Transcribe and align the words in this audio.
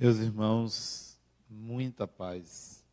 Meus 0.00 0.18
irmãos, 0.18 1.18
muita 1.50 2.06
paz. 2.06 2.84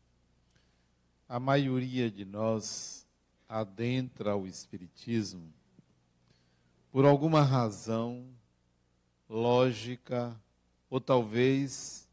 A 1.29 1.39
maioria 1.39 2.10
de 2.10 2.26
nós 2.26 3.05
adentra 3.47 4.35
o 4.35 4.47
Espiritismo 4.47 5.54
por 6.91 7.05
alguma 7.05 7.44
razão 7.44 8.26
lógica, 9.29 10.36
ou 10.90 10.99
talvez 10.99 12.10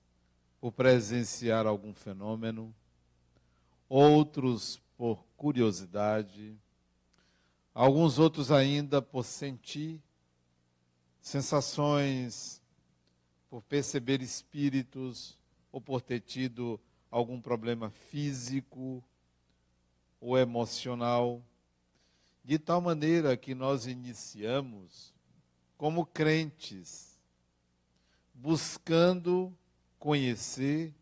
por 0.60 0.72
presenciar 0.72 1.66
algum 1.66 1.94
fenômeno, 1.94 2.74
outros 3.88 4.78
por 4.98 5.24
curiosidade, 5.38 6.54
alguns 7.74 8.18
outros 8.18 8.50
ainda 8.50 9.00
por 9.00 9.24
sentir 9.24 9.98
sensações 11.18 12.61
por 13.52 13.60
perceber 13.64 14.22
espíritos 14.22 15.38
ou 15.70 15.78
por 15.78 16.00
ter 16.00 16.20
tido 16.20 16.80
algum 17.10 17.38
problema 17.38 17.90
físico 17.90 19.04
ou 20.18 20.38
emocional, 20.38 21.42
de 22.42 22.58
tal 22.58 22.80
maneira 22.80 23.36
que 23.36 23.54
nós 23.54 23.86
iniciamos 23.86 25.12
como 25.76 26.06
crentes, 26.06 27.20
buscando 28.32 29.54
conhecer 29.98 30.94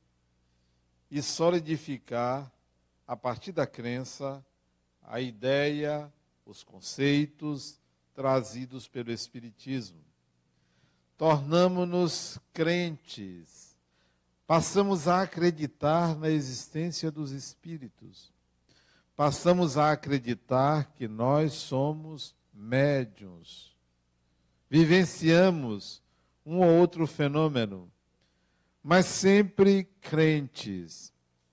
e 1.08 1.22
solidificar, 1.22 2.52
a 3.06 3.16
partir 3.16 3.52
da 3.52 3.64
crença, 3.64 4.44
a 5.02 5.20
ideia, 5.20 6.12
os 6.44 6.64
conceitos 6.64 7.80
trazidos 8.12 8.88
pelo 8.88 9.12
Espiritismo 9.12 10.09
tornamos-nos 11.20 12.40
crentes, 12.50 13.76
passamos 14.46 15.06
a 15.06 15.20
acreditar 15.20 16.16
na 16.16 16.30
existência 16.30 17.10
dos 17.10 17.30
espíritos, 17.30 18.32
passamos 19.14 19.76
a 19.76 19.92
acreditar 19.92 20.90
que 20.94 21.06
nós 21.06 21.52
somos 21.52 22.34
médiuns, 22.54 23.76
vivenciamos 24.70 26.02
um 26.46 26.60
ou 26.60 26.78
outro 26.80 27.06
fenômeno, 27.06 27.92
mas 28.82 29.04
sempre 29.04 29.84
crentes, 30.00 31.12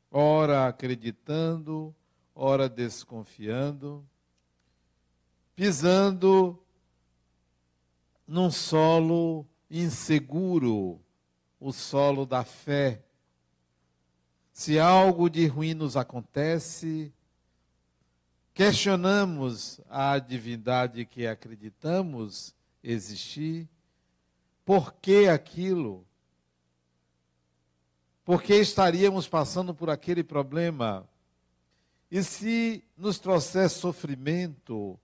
ora 0.09 0.65
acreditando, 0.65 1.93
ora 2.33 2.69
desconfiando, 2.69 4.07
pisando 5.53 6.57
num 8.25 8.49
solo 8.49 9.45
inseguro 9.69 10.99
o 11.59 11.71
solo 11.71 12.25
da 12.25 12.43
fé. 12.43 13.03
Se 14.51 14.79
algo 14.79 15.29
de 15.29 15.45
ruim 15.47 15.73
nos 15.73 15.95
acontece, 15.95 17.13
questionamos 18.53 19.79
a 19.89 20.17
divindade 20.17 21.05
que 21.05 21.27
acreditamos 21.27 22.55
existir, 22.83 23.69
por 24.65 24.93
que 24.93 25.27
aquilo? 25.27 26.05
Por 28.25 28.41
que 28.41 28.55
estaríamos 28.55 29.27
passando 29.27 29.73
por 29.73 29.89
aquele 29.89 30.23
problema? 30.23 31.07
E 32.09 32.23
se 32.23 32.83
nos 32.97 33.19
trouxer 33.19 33.69
sofrimento, 33.69 34.99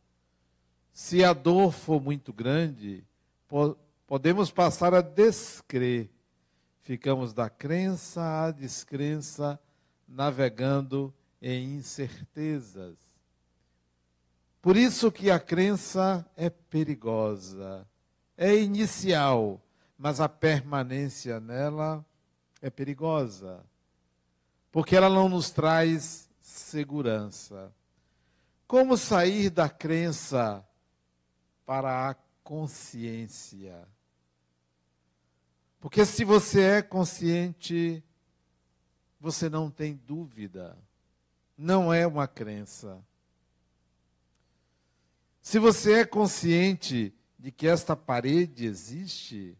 se 0.91 1.23
a 1.23 1.31
dor 1.31 1.71
for 1.71 2.01
muito 2.01 2.33
grande, 2.33 3.05
podemos 4.13 4.51
passar 4.51 4.93
a 4.93 5.01
descrer. 5.01 6.07
Ficamos 6.83 7.33
da 7.33 7.49
crença 7.49 8.43
à 8.43 8.51
descrença, 8.51 9.59
navegando 10.07 11.11
em 11.41 11.77
incertezas. 11.77 12.95
Por 14.61 14.77
isso 14.77 15.11
que 15.11 15.31
a 15.31 15.39
crença 15.39 16.23
é 16.37 16.47
perigosa, 16.47 17.87
é 18.37 18.55
inicial, 18.55 19.59
mas 19.97 20.21
a 20.21 20.29
permanência 20.29 21.39
nela 21.39 22.05
é 22.61 22.69
perigosa, 22.69 23.65
porque 24.71 24.95
ela 24.95 25.09
não 25.09 25.27
nos 25.27 25.49
traz 25.49 26.29
segurança. 26.39 27.73
Como 28.67 28.95
sair 28.95 29.49
da 29.49 29.67
crença 29.67 30.63
para 31.65 32.11
a 32.11 32.15
consciência? 32.43 33.91
Porque 35.83 36.05
se 36.05 36.23
você 36.23 36.61
é 36.61 36.81
consciente, 36.81 38.01
você 39.19 39.49
não 39.49 39.69
tem 39.69 39.99
dúvida. 40.07 40.77
Não 41.57 41.93
é 41.93 42.07
uma 42.07 42.25
crença. 42.25 43.05
Se 45.41 45.59
você 45.59 45.99
é 45.99 46.05
consciente 46.05 47.13
de 47.37 47.51
que 47.51 47.67
esta 47.67 47.97
parede 47.97 48.65
existe, 48.65 49.57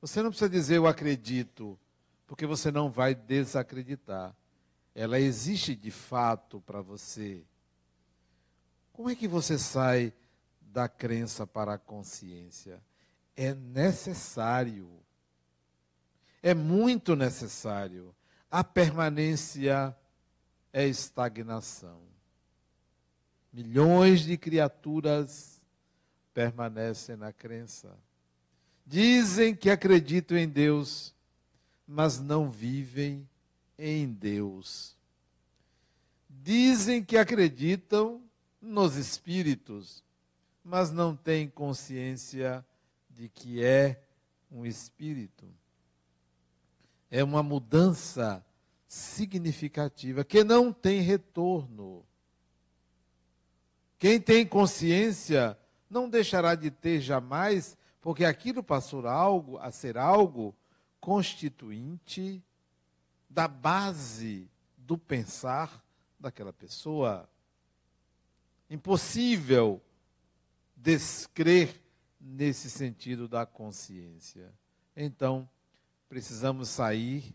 você 0.00 0.22
não 0.22 0.30
precisa 0.30 0.48
dizer 0.48 0.76
eu 0.78 0.86
acredito, 0.86 1.78
porque 2.26 2.46
você 2.46 2.70
não 2.72 2.90
vai 2.90 3.14
desacreditar. 3.14 4.34
Ela 4.94 5.20
existe 5.20 5.76
de 5.76 5.90
fato 5.90 6.62
para 6.62 6.80
você. 6.80 7.44
Como 8.90 9.10
é 9.10 9.14
que 9.14 9.28
você 9.28 9.58
sai 9.58 10.14
da 10.62 10.88
crença 10.88 11.46
para 11.46 11.74
a 11.74 11.78
consciência? 11.78 12.82
É 13.36 13.54
necessário 13.54 14.98
é 16.42 16.54
muito 16.54 17.14
necessário. 17.14 18.14
A 18.50 18.64
permanência 18.64 19.96
é 20.72 20.86
estagnação. 20.86 22.00
Milhões 23.52 24.20
de 24.20 24.36
criaturas 24.36 25.60
permanecem 26.32 27.16
na 27.16 27.32
crença. 27.32 27.96
Dizem 28.86 29.54
que 29.54 29.70
acreditam 29.70 30.36
em 30.36 30.48
Deus, 30.48 31.14
mas 31.86 32.20
não 32.20 32.50
vivem 32.50 33.28
em 33.78 34.12
Deus. 34.12 34.96
Dizem 36.28 37.02
que 37.04 37.16
acreditam 37.16 38.22
nos 38.60 38.96
espíritos, 38.96 40.02
mas 40.64 40.90
não 40.90 41.14
têm 41.14 41.48
consciência 41.48 42.64
de 43.08 43.28
que 43.28 43.62
é 43.62 44.02
um 44.50 44.64
espírito 44.64 45.46
é 47.10 47.24
uma 47.24 47.42
mudança 47.42 48.44
significativa 48.86 50.24
que 50.24 50.44
não 50.44 50.72
tem 50.72 51.00
retorno. 51.00 52.04
Quem 53.98 54.20
tem 54.20 54.46
consciência 54.46 55.58
não 55.88 56.08
deixará 56.08 56.54
de 56.54 56.70
ter 56.70 57.00
jamais, 57.00 57.76
porque 58.00 58.24
aquilo 58.24 58.62
passou 58.62 59.06
algo 59.06 59.58
a 59.58 59.70
ser 59.70 59.98
algo 59.98 60.54
constituinte 61.00 62.42
da 63.28 63.46
base 63.46 64.48
do 64.76 64.96
pensar 64.96 65.84
daquela 66.18 66.52
pessoa. 66.52 67.28
Impossível 68.68 69.82
descrer 70.76 71.82
nesse 72.20 72.70
sentido 72.70 73.28
da 73.28 73.44
consciência. 73.44 74.52
Então, 74.96 75.48
precisamos 76.10 76.68
sair 76.68 77.32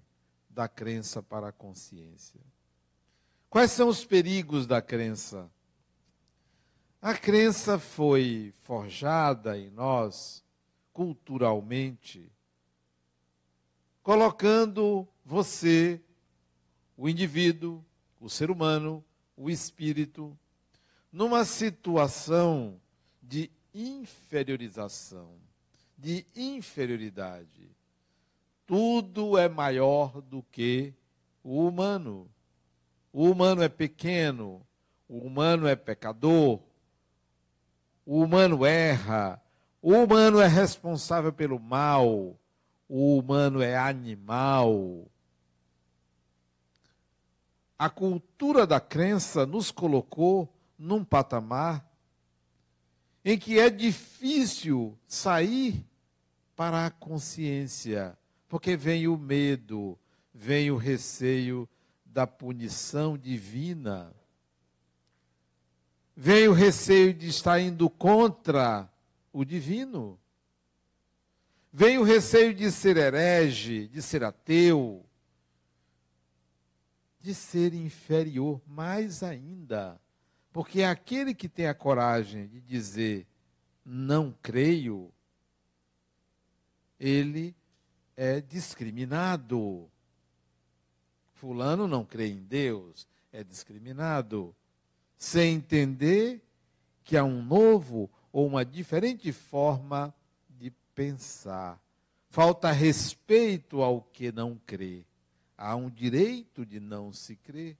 da 0.49 0.67
crença 0.67 1.23
para 1.23 1.47
a 1.47 1.51
consciência. 1.53 2.41
Quais 3.49 3.71
são 3.71 3.87
os 3.87 4.03
perigos 4.03 4.67
da 4.67 4.81
crença? 4.81 5.49
A 7.01 7.13
crença 7.13 7.79
foi 7.79 8.53
forjada 8.63 9.57
em 9.57 9.69
nós 9.69 10.43
culturalmente, 10.91 12.29
colocando 14.03 15.07
você, 15.23 16.01
o 16.97 17.07
indivíduo, 17.07 17.83
o 18.19 18.29
ser 18.29 18.51
humano, 18.51 19.01
o 19.37 19.49
espírito, 19.49 20.37
numa 21.13 21.45
situação 21.45 22.79
de 23.23 23.49
inferiorização, 23.73 25.37
de 25.97 26.25
inferioridade 26.35 27.74
tudo 28.65 29.37
é 29.37 29.47
maior 29.47 30.21
do 30.21 30.43
que 30.43 30.93
o 31.43 31.67
humano. 31.67 32.29
O 33.13 33.29
humano 33.29 33.61
é 33.61 33.69
pequeno, 33.69 34.65
o 35.07 35.19
humano 35.19 35.67
é 35.67 35.75
pecador, 35.75 36.59
o 38.05 38.21
humano 38.21 38.65
erra, 38.65 39.41
o 39.81 39.93
humano 39.93 40.41
é 40.41 40.47
responsável 40.47 41.31
pelo 41.31 41.59
mal, 41.59 42.37
o 42.89 43.17
humano 43.17 43.61
é 43.61 43.77
animal. 43.77 45.05
A 47.77 47.89
cultura 47.89 48.65
da 48.65 48.79
crença 48.79 49.45
nos 49.45 49.71
colocou 49.71 50.53
num 50.77 51.03
patamar 51.03 51.85
em 53.23 53.37
que 53.37 53.59
é 53.59 53.69
difícil 53.69 54.97
sair 55.07 55.85
para 56.55 56.85
a 56.85 56.91
consciência 56.91 58.17
Porque 58.55 58.77
vem 58.77 59.05
o 59.05 59.17
medo, 59.17 59.99
vem 60.33 60.71
o 60.71 60.77
receio 60.77 61.67
da 62.05 62.25
punição 62.25 63.17
divina. 63.17 64.15
Vem 66.15 66.47
o 66.47 66.53
receio 66.53 67.13
de 67.13 67.27
estar 67.27 67.59
indo 67.59 67.89
contra 67.89 68.89
o 69.33 69.43
divino. 69.43 70.17
Vem 71.69 71.97
o 71.97 72.03
receio 72.03 72.53
de 72.53 72.71
ser 72.71 72.95
herege, 72.95 73.89
de 73.89 74.01
ser 74.01 74.23
ateu, 74.23 75.05
de 77.19 77.33
ser 77.35 77.73
inferior, 77.73 78.61
mais 78.65 79.21
ainda. 79.21 79.99
Porque 80.53 80.81
aquele 80.81 81.33
que 81.33 81.49
tem 81.49 81.67
a 81.67 81.73
coragem 81.75 82.47
de 82.47 82.61
dizer 82.61 83.27
não 83.83 84.33
creio, 84.41 85.13
ele 86.97 87.53
é 88.15 88.41
discriminado. 88.41 89.89
Fulano 91.33 91.87
não 91.87 92.05
crê 92.05 92.27
em 92.27 92.43
Deus, 92.43 93.07
é 93.31 93.43
discriminado, 93.43 94.55
sem 95.17 95.55
entender 95.55 96.41
que 97.03 97.17
há 97.17 97.23
um 97.23 97.43
novo 97.43 98.09
ou 98.31 98.47
uma 98.47 98.65
diferente 98.65 99.31
forma 99.31 100.13
de 100.49 100.71
pensar. 100.93 101.79
Falta 102.29 102.71
respeito 102.71 103.81
ao 103.81 104.01
que 104.01 104.31
não 104.31 104.59
crê. 104.65 105.05
Há 105.57 105.75
um 105.75 105.89
direito 105.89 106.65
de 106.65 106.79
não 106.79 107.13
se 107.13 107.35
crer. 107.35 107.77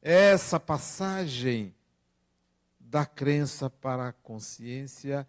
Essa 0.00 0.58
passagem 0.58 1.72
da 2.80 3.06
crença 3.06 3.70
para 3.70 4.08
a 4.08 4.12
consciência 4.12 5.26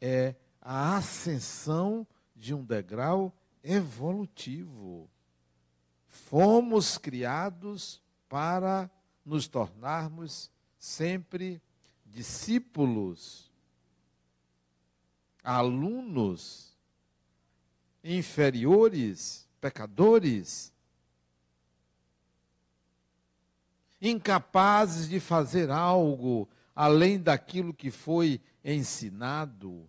é 0.00 0.34
a 0.60 0.96
ascensão 0.96 2.06
de 2.34 2.54
um 2.54 2.64
degrau 2.64 3.32
evolutivo. 3.62 5.08
Fomos 6.06 6.98
criados 6.98 8.00
para 8.28 8.90
nos 9.24 9.46
tornarmos 9.48 10.50
sempre 10.78 11.60
discípulos, 12.04 13.50
alunos, 15.42 16.76
inferiores, 18.02 19.46
pecadores, 19.60 20.72
incapazes 24.00 25.08
de 25.08 25.18
fazer 25.20 25.70
algo 25.70 26.48
além 26.74 27.20
daquilo 27.20 27.74
que 27.74 27.90
foi 27.90 28.40
ensinado. 28.64 29.86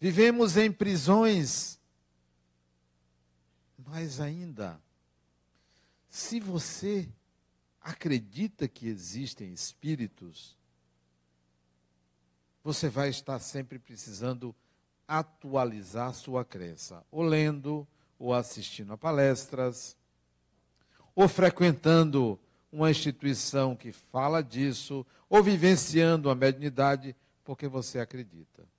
Vivemos 0.00 0.56
em 0.56 0.72
prisões, 0.72 1.78
mas 3.86 4.18
ainda, 4.18 4.80
se 6.08 6.40
você 6.40 7.06
acredita 7.82 8.66
que 8.66 8.88
existem 8.88 9.52
espíritos, 9.52 10.56
você 12.64 12.88
vai 12.88 13.10
estar 13.10 13.38
sempre 13.40 13.78
precisando 13.78 14.54
atualizar 15.06 16.14
sua 16.14 16.46
crença, 16.46 17.04
ou 17.10 17.22
lendo, 17.22 17.86
ou 18.18 18.32
assistindo 18.32 18.94
a 18.94 18.96
palestras, 18.96 19.96
ou 21.14 21.28
frequentando 21.28 22.40
uma 22.72 22.90
instituição 22.90 23.76
que 23.76 23.92
fala 23.92 24.42
disso, 24.42 25.04
ou 25.28 25.42
vivenciando 25.42 26.30
a 26.30 26.34
mediunidade, 26.34 27.14
porque 27.44 27.68
você 27.68 27.98
acredita. 27.98 28.69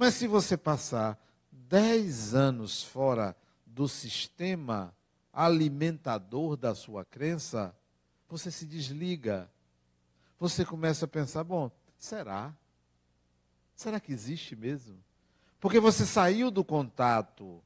Mas 0.00 0.14
se 0.14 0.26
você 0.26 0.56
passar 0.56 1.22
10 1.52 2.34
anos 2.34 2.82
fora 2.82 3.36
do 3.66 3.86
sistema 3.86 4.96
alimentador 5.30 6.56
da 6.56 6.74
sua 6.74 7.04
crença, 7.04 7.76
você 8.26 8.50
se 8.50 8.64
desliga. 8.64 9.50
Você 10.38 10.64
começa 10.64 11.04
a 11.04 11.08
pensar: 11.08 11.44
bom, 11.44 11.70
será? 11.98 12.56
Será 13.76 14.00
que 14.00 14.10
existe 14.10 14.56
mesmo? 14.56 14.96
Porque 15.60 15.78
você 15.78 16.06
saiu 16.06 16.50
do 16.50 16.64
contato. 16.64 17.62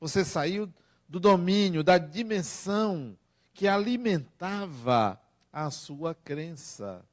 Você 0.00 0.24
saiu 0.24 0.72
do 1.06 1.20
domínio, 1.20 1.84
da 1.84 1.98
dimensão 1.98 3.14
que 3.52 3.68
alimentava 3.68 5.20
a 5.52 5.70
sua 5.70 6.14
crença. 6.14 7.04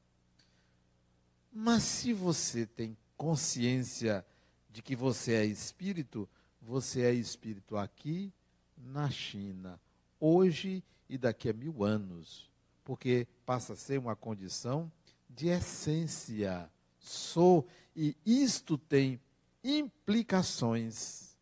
Mas 1.52 1.82
se 1.82 2.14
você 2.14 2.64
tem 2.64 2.96
consciência 3.18 4.24
de 4.70 4.80
que 4.80 4.94
você 4.94 5.34
é 5.34 5.44
espírito, 5.44 6.26
você 6.62 7.02
é 7.02 7.12
espírito 7.12 7.76
aqui 7.76 8.32
na 8.76 9.10
China, 9.10 9.78
hoje 10.20 10.84
e 11.08 11.18
daqui 11.18 11.50
a 11.50 11.52
mil 11.52 11.82
anos, 11.82 12.48
porque 12.84 13.26
passa 13.44 13.72
a 13.72 13.76
ser 13.76 13.98
uma 13.98 14.14
condição 14.14 14.90
de 15.28 15.48
essência. 15.48 16.70
Sou, 17.00 17.66
e 17.94 18.16
isto 18.24 18.78
tem 18.78 19.20
implicações. 19.64 21.36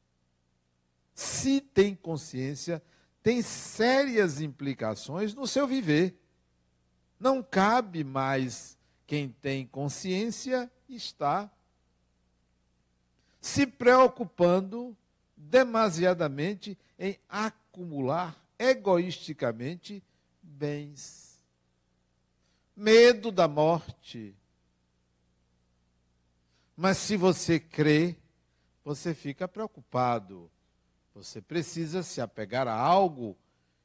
Se 1.14 1.60
tem 1.60 1.94
consciência, 1.94 2.82
tem 3.22 3.42
sérias 3.42 4.40
implicações 4.40 5.34
no 5.34 5.46
seu 5.46 5.66
viver. 5.66 6.18
Não 7.20 7.42
cabe 7.42 8.02
mais 8.02 8.78
quem 9.06 9.28
tem 9.28 9.66
consciência 9.66 10.70
estar 10.88 11.55
se 13.46 13.64
preocupando 13.64 14.96
demasiadamente 15.36 16.76
em 16.98 17.16
acumular 17.28 18.36
egoisticamente 18.58 20.02
bens. 20.42 21.40
Medo 22.74 23.30
da 23.30 23.46
morte. 23.46 24.34
Mas 26.76 26.98
se 26.98 27.16
você 27.16 27.60
crê, 27.60 28.16
você 28.84 29.14
fica 29.14 29.46
preocupado. 29.46 30.50
Você 31.14 31.40
precisa 31.40 32.02
se 32.02 32.20
apegar 32.20 32.66
a 32.66 32.74
algo 32.74 33.36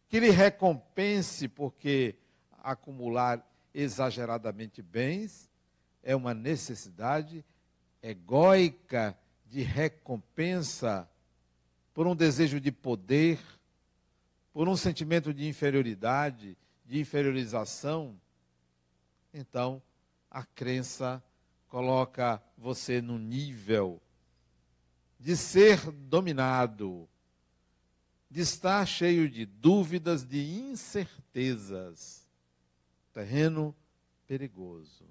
que 0.09 0.19
lhe 0.19 0.31
recompense, 0.31 1.47
porque 1.47 2.15
acumular 2.63 3.47
exageradamente 3.73 4.81
bens 4.81 5.49
é 6.01 6.15
uma 6.15 6.33
necessidade 6.33 7.45
egóica 8.01 9.15
de 9.51 9.63
recompensa, 9.63 11.09
por 11.93 12.07
um 12.07 12.15
desejo 12.15 12.57
de 12.57 12.71
poder, 12.71 13.37
por 14.53 14.69
um 14.69 14.77
sentimento 14.77 15.33
de 15.33 15.45
inferioridade, 15.45 16.57
de 16.85 17.01
inferiorização, 17.01 18.17
então 19.33 19.81
a 20.29 20.45
crença 20.45 21.21
coloca 21.67 22.41
você 22.57 23.01
no 23.01 23.19
nível 23.19 24.01
de 25.19 25.35
ser 25.35 25.91
dominado, 25.91 27.07
de 28.29 28.39
estar 28.39 28.85
cheio 28.85 29.29
de 29.29 29.45
dúvidas, 29.45 30.25
de 30.25 30.41
incertezas. 30.61 32.25
Terreno 33.11 33.75
perigoso. 34.25 35.03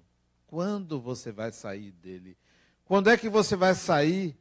Quando 0.47 0.99
você 0.99 1.31
vai 1.31 1.51
sair 1.51 1.91
dele? 1.91 2.35
Quando 2.85 3.09
é 3.09 3.17
que 3.17 3.29
você 3.29 3.55
vai 3.55 3.73
sair 3.75 4.37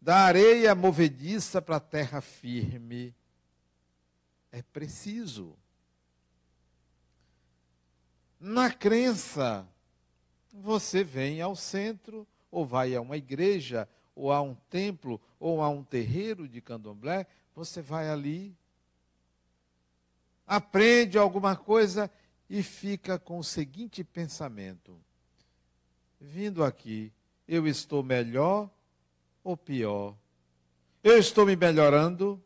da 0.00 0.18
areia 0.18 0.74
movediça 0.74 1.60
para 1.62 1.76
a 1.76 1.80
terra 1.80 2.20
firme? 2.20 3.14
É 4.50 4.62
preciso. 4.62 5.56
Na 8.38 8.72
crença, 8.72 9.66
você 10.52 11.04
vem 11.04 11.40
ao 11.40 11.56
centro, 11.56 12.26
ou 12.50 12.66
vai 12.66 12.94
a 12.94 13.00
uma 13.00 13.16
igreja, 13.16 13.88
ou 14.14 14.32
a 14.32 14.42
um 14.42 14.54
templo, 14.54 15.20
ou 15.38 15.62
a 15.62 15.68
um 15.68 15.82
terreiro 15.82 16.48
de 16.48 16.60
candomblé, 16.60 17.26
você 17.54 17.80
vai 17.80 18.10
ali, 18.10 18.56
aprende 20.46 21.16
alguma 21.16 21.56
coisa 21.56 22.10
e 22.48 22.62
fica 22.62 23.18
com 23.18 23.38
o 23.38 23.44
seguinte 23.44 24.04
pensamento: 24.04 25.00
vindo 26.20 26.62
aqui, 26.64 27.12
eu 27.46 27.66
estou 27.66 28.02
melhor 28.02 28.70
ou 29.42 29.56
pior? 29.56 30.14
Eu 31.02 31.18
estou 31.18 31.44
me 31.44 31.56
melhorando? 31.56 32.42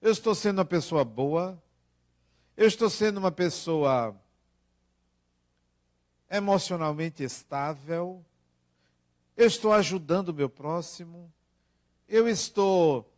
Eu 0.00 0.12
estou 0.12 0.34
sendo 0.34 0.58
uma 0.58 0.64
pessoa 0.64 1.04
boa? 1.04 1.62
Eu 2.56 2.66
estou 2.66 2.88
sendo 2.88 3.18
uma 3.18 3.30
pessoa 3.30 4.16
emocionalmente 6.30 7.22
estável? 7.22 8.24
Eu 9.36 9.46
estou 9.46 9.72
ajudando 9.72 10.30
o 10.30 10.34
meu 10.34 10.48
próximo? 10.48 11.32
Eu 12.08 12.28
estou 12.28 13.08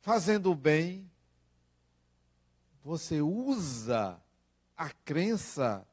fazendo 0.00 0.50
o 0.50 0.54
bem? 0.54 1.10
Você 2.84 3.20
usa 3.20 4.20
a 4.76 4.90
crença 4.90 5.86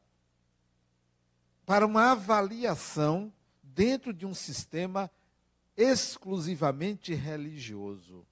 para 1.66 1.86
uma 1.86 2.12
avaliação 2.12 3.32
dentro 3.74 4.14
de 4.14 4.26
um 4.26 4.34
sistema 4.34 5.10
exclusivamente 5.76 7.14
religioso. 7.14 8.26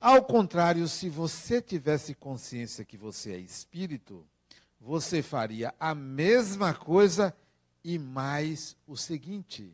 Ao 0.00 0.24
contrário, 0.24 0.88
se 0.88 1.08
você 1.08 1.60
tivesse 1.62 2.14
consciência 2.14 2.84
que 2.84 2.96
você 2.96 3.32
é 3.34 3.38
espírito, 3.38 4.26
você 4.80 5.22
faria 5.22 5.74
a 5.78 5.94
mesma 5.94 6.74
coisa 6.74 7.36
e 7.84 7.98
mais 7.98 8.76
o 8.86 8.96
seguinte: 8.96 9.72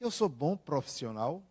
eu 0.00 0.10
sou 0.10 0.28
bom 0.28 0.56
profissional, 0.56 1.42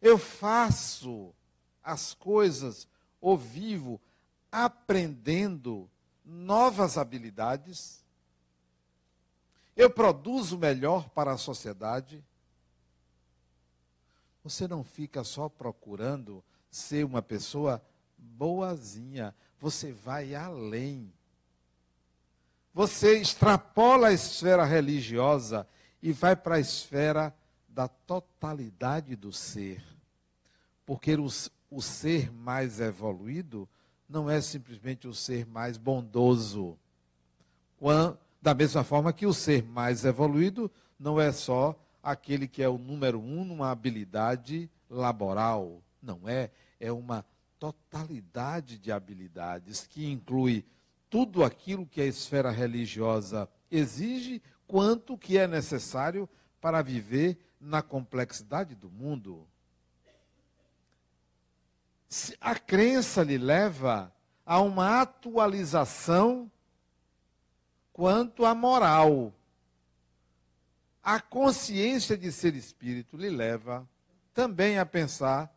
eu 0.00 0.18
faço 0.18 1.34
as 1.82 2.12
coisas 2.12 2.86
ou 3.20 3.36
vivo 3.36 4.00
aprendendo 4.52 5.88
novas 6.30 6.96
habilidades, 6.96 8.04
eu 9.76 9.90
produzo 9.90 10.56
melhor 10.56 11.08
para 11.10 11.32
a 11.32 11.38
sociedade. 11.38 12.24
Você 14.44 14.68
não 14.68 14.84
fica 14.84 15.24
só 15.24 15.48
procurando 15.48 16.42
ser 16.70 17.04
uma 17.04 17.20
pessoa 17.20 17.82
boazinha, 18.16 19.34
você 19.58 19.92
vai 19.92 20.34
além. 20.34 21.12
Você 22.72 23.18
extrapola 23.18 24.08
a 24.08 24.12
esfera 24.12 24.64
religiosa 24.64 25.66
e 26.00 26.12
vai 26.12 26.36
para 26.36 26.56
a 26.56 26.60
esfera 26.60 27.34
da 27.68 27.88
totalidade 27.88 29.16
do 29.16 29.32
ser. 29.32 29.82
Porque 30.86 31.14
o, 31.14 31.28
o 31.70 31.82
ser 31.82 32.30
mais 32.32 32.80
evoluído 32.80 33.68
não 34.10 34.28
é 34.28 34.40
simplesmente 34.40 35.06
o 35.06 35.14
ser 35.14 35.46
mais 35.46 35.78
bondoso. 35.78 36.76
Da 38.42 38.54
mesma 38.54 38.82
forma 38.82 39.12
que 39.12 39.24
o 39.24 39.32
ser 39.32 39.62
mais 39.62 40.04
evoluído 40.04 40.70
não 40.98 41.20
é 41.20 41.30
só 41.30 41.78
aquele 42.02 42.48
que 42.48 42.62
é 42.62 42.68
o 42.68 42.76
número 42.76 43.20
um 43.20 43.44
numa 43.44 43.70
habilidade 43.70 44.68
laboral. 44.88 45.80
Não 46.02 46.28
é. 46.28 46.50
É 46.80 46.90
uma 46.90 47.24
totalidade 47.58 48.78
de 48.78 48.90
habilidades 48.90 49.86
que 49.86 50.10
inclui 50.10 50.64
tudo 51.08 51.44
aquilo 51.44 51.86
que 51.86 52.00
a 52.00 52.06
esfera 52.06 52.50
religiosa 52.50 53.48
exige, 53.70 54.42
quanto 54.66 55.16
que 55.16 55.38
é 55.38 55.46
necessário 55.46 56.28
para 56.60 56.82
viver 56.82 57.38
na 57.60 57.82
complexidade 57.82 58.74
do 58.74 58.90
mundo. 58.90 59.46
A 62.40 62.56
crença 62.56 63.22
lhe 63.22 63.38
leva 63.38 64.12
a 64.44 64.60
uma 64.60 65.00
atualização 65.00 66.50
quanto 67.92 68.44
à 68.44 68.54
moral. 68.54 69.32
A 71.02 71.20
consciência 71.20 72.18
de 72.18 72.32
ser 72.32 72.54
espírito 72.56 73.16
lhe 73.16 73.30
leva 73.30 73.88
também 74.34 74.78
a 74.78 74.84
pensar: 74.84 75.54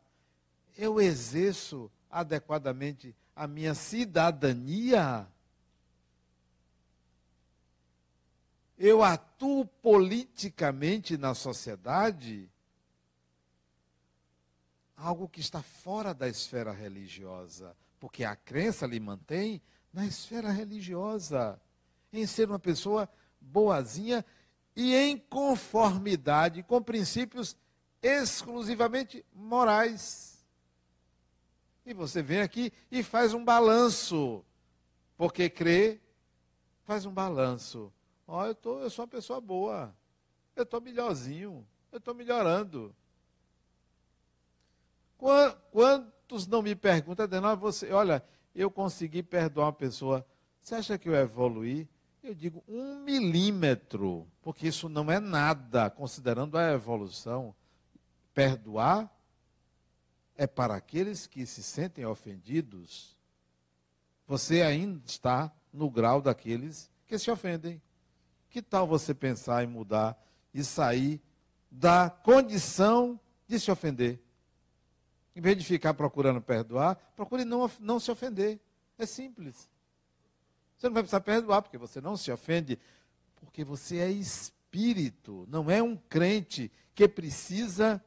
eu 0.78 1.02
exerço 1.02 1.92
adequadamente 2.10 3.16
a 3.36 3.48
minha 3.48 3.74
cidadania? 3.74 5.28
Eu 8.78 9.04
atuo 9.04 9.66
politicamente 9.66 11.18
na 11.18 11.34
sociedade? 11.34 12.50
Algo 14.96 15.28
que 15.28 15.40
está 15.40 15.62
fora 15.62 16.14
da 16.14 16.28
esfera 16.28 16.72
religiosa, 16.72 17.76
porque 18.00 18.24
a 18.24 18.36
crença 18.36 18.86
lhe 18.86 19.00
mantém 19.00 19.62
na 19.92 20.06
esfera 20.06 20.52
religiosa, 20.52 21.60
em 22.12 22.26
ser 22.26 22.50
uma 22.50 22.60
pessoa 22.60 23.10
boazinha 23.40 24.26
e 24.76 24.96
em 24.96 25.18
conformidade 25.18 26.64
com 26.64 26.82
princípios 26.82 27.56
exclusivamente 28.02 29.26
morais. 29.34 30.46
E 31.86 31.94
você 31.94 32.22
vem 32.22 32.42
aqui 32.42 32.72
e 32.92 33.04
faz 33.04 33.34
um 33.34 33.44
balanço, 33.44 34.44
porque 35.18 35.50
crê, 35.50 36.00
faz 36.84 37.06
um 37.06 37.14
balanço. 37.14 37.92
Oh, 38.26 38.44
eu, 38.46 38.56
eu 38.80 38.90
sou 38.90 39.04
uma 39.04 39.10
pessoa 39.10 39.42
boa, 39.42 39.94
eu 40.56 40.64
estou 40.64 40.80
melhorzinho, 40.80 41.66
eu 41.92 41.98
estou 41.98 42.14
melhorando. 42.14 42.96
Quantos 45.72 46.46
não 46.48 46.62
me 46.62 46.75
perguntam, 46.75 47.24
Adenal, 47.24 47.56
você, 47.56 47.92
olha, 47.94 48.22
eu 48.53 48.70
consegui 48.70 49.24
perdoar 49.24 49.68
uma 49.68 49.74
pessoa, 49.74 50.25
você 50.62 50.75
acha 50.75 50.98
que 50.98 51.08
eu 51.08 51.15
evoluí? 51.15 51.88
Eu 52.22 52.34
digo 52.34 52.63
um 52.68 53.00
milímetro, 53.00 54.27
porque 54.42 54.68
isso 54.68 54.89
não 54.89 55.10
é 55.10 55.20
nada, 55.20 55.89
considerando 55.89 56.58
a 56.58 56.74
evolução. 56.74 57.56
Perdoar 58.34 59.10
é 60.36 60.48
para 60.48 60.75
aqueles 60.75 61.27
que 61.27 61.46
se 61.46 61.62
sentem 61.62 62.06
ofendidos. 62.06 63.18
Você 64.27 64.62
ainda 64.62 65.01
está 65.06 65.53
no 65.72 65.89
grau 65.89 66.22
daqueles 66.22 66.89
que 67.06 67.18
se 67.18 67.30
ofendem. 67.30 67.82
Que 68.50 68.62
tal 68.62 68.88
você 68.88 69.13
pensar 69.13 69.63
em 69.63 69.68
mudar 69.68 70.18
e 70.53 70.63
sair 70.63 71.22
da 71.70 72.10
condição 72.10 73.20
de 73.48 73.60
se 73.60 73.70
ofender? 73.70 74.23
Em 75.36 75.42
vez 75.42 75.58
de 75.58 75.63
ficar 75.63 75.94
procurando 75.94 76.42
perdoar, 76.42 76.96
procure 77.16 77.44
não, 77.44 77.70
não 77.80 78.00
se 78.00 78.12
ofender. 78.12 78.60
É 78.98 79.06
simples. 79.06 79.70
Você 80.78 80.88
não 80.88 80.94
vai 80.94 81.04
precisar 81.04 81.22
perdoar, 81.22 81.62
porque 81.62 81.78
você 81.78 82.00
não 82.00 82.16
se 82.16 82.32
ofende, 82.32 82.78
porque 83.36 83.63
você 83.63 83.98
é 83.98 84.12
espírito, 84.12 85.46
não 85.50 85.72
é 85.72 85.82
um 85.82 85.96
crente 85.96 86.72
que 86.94 87.08
precisa 87.08 88.04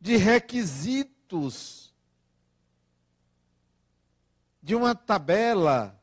de 0.00 0.16
requisitos, 0.16 1.94
de 4.62 4.74
uma 4.74 4.94
tabela 4.94 5.98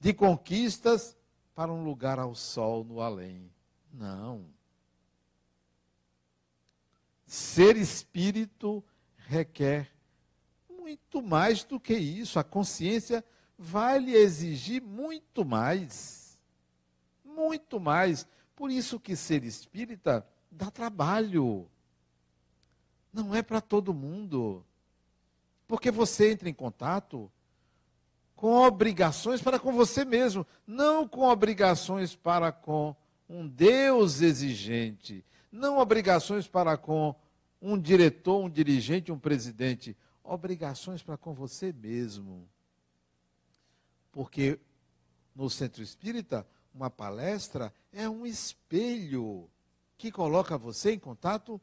de 0.00 0.12
conquistas 0.12 1.16
para 1.54 1.72
um 1.72 1.84
lugar 1.84 2.18
ao 2.18 2.34
sol 2.34 2.82
no 2.82 3.00
além. 3.00 3.52
Não. 3.92 4.57
Ser 7.28 7.76
espírito 7.76 8.82
requer 9.18 9.92
muito 10.66 11.20
mais 11.20 11.62
do 11.62 11.78
que 11.78 11.92
isso. 11.92 12.38
A 12.38 12.42
consciência 12.42 13.22
vai 13.58 13.98
lhe 13.98 14.14
exigir 14.14 14.80
muito 14.80 15.44
mais. 15.44 16.40
Muito 17.22 17.78
mais. 17.78 18.26
Por 18.56 18.70
isso 18.70 18.98
que 18.98 19.14
ser 19.14 19.44
espírita 19.44 20.26
dá 20.50 20.70
trabalho. 20.70 21.68
Não 23.12 23.34
é 23.34 23.42
para 23.42 23.60
todo 23.60 23.92
mundo. 23.92 24.64
Porque 25.66 25.90
você 25.90 26.32
entra 26.32 26.48
em 26.48 26.54
contato 26.54 27.30
com 28.34 28.54
obrigações 28.54 29.42
para 29.42 29.58
com 29.58 29.74
você 29.74 30.02
mesmo, 30.02 30.46
não 30.66 31.06
com 31.06 31.28
obrigações 31.28 32.16
para 32.16 32.50
com 32.50 32.96
um 33.28 33.46
Deus 33.46 34.22
exigente, 34.22 35.22
não 35.50 35.78
obrigações 35.78 36.46
para 36.46 36.76
com 36.76 37.14
um 37.60 37.78
diretor, 37.78 38.44
um 38.44 38.50
dirigente, 38.50 39.10
um 39.10 39.18
presidente, 39.18 39.96
obrigações 40.22 41.02
para 41.02 41.16
com 41.16 41.32
você 41.32 41.72
mesmo. 41.72 42.48
Porque 44.12 44.58
no 45.34 45.48
centro 45.48 45.82
espírita, 45.82 46.46
uma 46.74 46.90
palestra 46.90 47.72
é 47.92 48.08
um 48.08 48.26
espelho 48.26 49.48
que 49.96 50.12
coloca 50.12 50.56
você 50.56 50.92
em 50.92 50.98
contato 50.98 51.60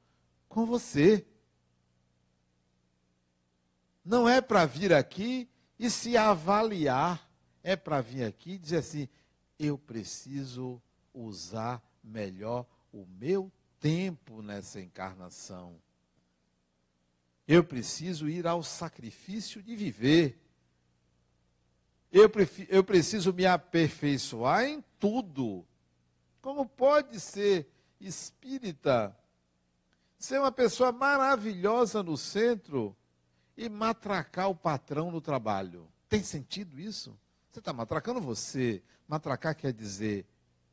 com 0.48 0.66
você. 0.66 1.26
Não 4.04 4.28
é 4.28 4.42
para 4.42 4.66
vir 4.66 4.94
aqui 4.94 5.50
e 5.80 5.90
se 5.90 6.16
avaliar, 6.16 7.30
é 7.64 7.76
para 7.76 8.02
vir 8.02 8.24
aqui 8.24 8.52
e 8.52 8.58
dizer 8.58 8.78
assim: 8.78 9.10
eu 9.58 9.78
preciso 9.78 10.82
usar 11.14 11.82
melhor 12.04 12.66
o 12.92 13.06
meu 13.06 13.52
tempo 13.80 14.42
nessa 14.42 14.80
encarnação. 14.82 15.80
Eu 17.48 17.64
preciso 17.64 18.28
ir 18.28 18.48
ao 18.48 18.64
sacrifício 18.64 19.62
de 19.62 19.76
viver. 19.76 20.42
Eu, 22.12 22.30
prefiro, 22.30 22.72
eu 22.72 22.84
preciso 22.84 23.34
me 23.34 23.46
aperfeiçoar 23.46 24.66
em 24.66 24.84
tudo. 25.00 25.66
Como 26.42 26.66
pode 26.66 27.20
ser 27.20 27.70
espírita, 28.00 29.16
ser 30.18 30.40
uma 30.40 30.52
pessoa 30.52 30.92
maravilhosa 30.92 32.02
no 32.02 32.18
centro 32.18 32.96
e 33.56 33.70
matracar 33.70 34.50
o 34.50 34.56
patrão 34.56 35.12
no 35.12 35.22
trabalho? 35.22 35.88
Tem 36.10 36.24
sentido 36.24 36.80
isso? 36.80 37.18
Você 37.52 37.60
está 37.60 37.72
matracando 37.72 38.20
você. 38.20 38.82
Matracar 39.08 39.56
quer 39.56 39.72
dizer 39.72 40.26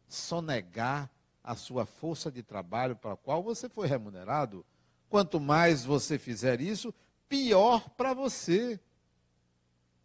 sonegar 0.09 1.11
a 1.43 1.57
sua 1.57 1.85
força 1.85 2.31
de 2.31 2.43
trabalho 2.43 2.95
para 2.95 3.15
a 3.15 3.17
qual 3.17 3.43
você 3.43 3.69
foi 3.69 3.87
remunerado. 3.87 4.65
Quanto 5.09 5.41
mais 5.41 5.85
você 5.85 6.19
fizer 6.19 6.61
isso, 6.61 6.95
pior 7.29 7.91
para 7.91 8.15
você. 8.15 8.81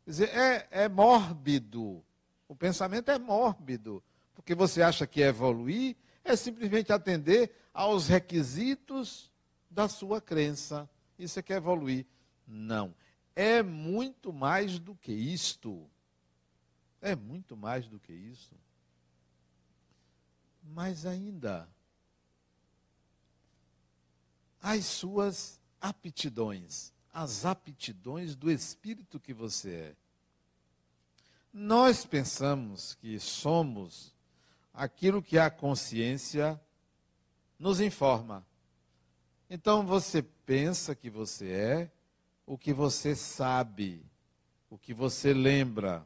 Quer 0.04 0.12
dizer, 0.12 0.30
é, 0.30 0.68
é 0.72 0.90
mórbido. 0.90 2.04
O 2.48 2.56
pensamento 2.56 3.10
é 3.12 3.20
mórbido. 3.20 4.04
Porque 4.34 4.56
você 4.56 4.82
acha 4.82 5.06
que 5.06 5.22
evoluir 5.22 5.96
é 6.24 6.36
simplesmente 6.36 6.92
atender 6.92 7.52
aos 7.74 8.08
requisitos 8.08 9.32
da 9.70 9.88
sua 9.88 10.20
crença. 10.20 10.90
Isso 11.18 11.40
é 11.40 11.42
que 11.42 11.54
é 11.54 11.58
evoluir. 11.58 12.06
Não. 12.46 12.94
É 13.36 13.62
muito 13.62 14.34
mais 14.34 14.80
do 14.80 14.96
que 14.96 15.12
isto. 15.12 15.88
É 17.02 17.16
muito 17.16 17.56
mais 17.56 17.88
do 17.88 18.00
que 18.00 18.12
isso. 18.12 18.56
Mas 20.70 21.06
ainda, 21.06 21.68
as 24.62 24.86
suas 24.86 25.60
aptidões, 25.80 26.94
as 27.14 27.46
aptidões 27.46 28.36
do 28.36 28.52
espírito 28.52 29.20
que 29.20 29.34
você 29.34 29.72
é. 29.72 29.96
Nós 31.54 32.06
pensamos 32.06 32.94
que 32.96 33.20
somos 33.20 34.14
aquilo 34.74 35.24
que 35.24 35.40
a 35.40 35.50
consciência 35.50 36.60
nos 37.58 37.80
informa. 37.80 38.46
Então 39.50 39.86
você 39.86 40.22
pensa 40.22 40.94
que 40.94 41.10
você 41.10 41.50
é 41.50 41.92
o 42.46 42.58
que 42.58 42.72
você 42.72 43.16
sabe, 43.16 44.06
o 44.70 44.78
que 44.78 44.94
você 44.94 45.34
lembra, 45.34 46.06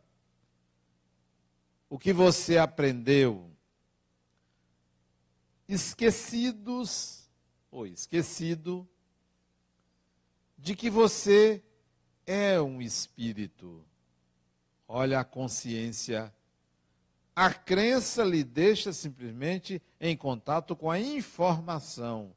o 1.90 2.00
que 2.00 2.14
você 2.14 2.58
aprendeu. 2.58 3.52
Esquecidos, 5.72 7.30
ou 7.72 7.88
esquecido, 7.88 8.86
de 10.58 10.76
que 10.76 10.90
você 10.90 11.64
é 12.26 12.60
um 12.60 12.82
espírito. 12.82 13.82
Olha 14.86 15.22
a 15.22 15.24
consciência. 15.24 16.30
A 17.34 17.54
crença 17.54 18.22
lhe 18.22 18.44
deixa 18.44 18.92
simplesmente 18.92 19.82
em 19.98 20.18
contato 20.18 20.76
com 20.76 20.92
a 20.92 21.00
informação. 21.00 22.36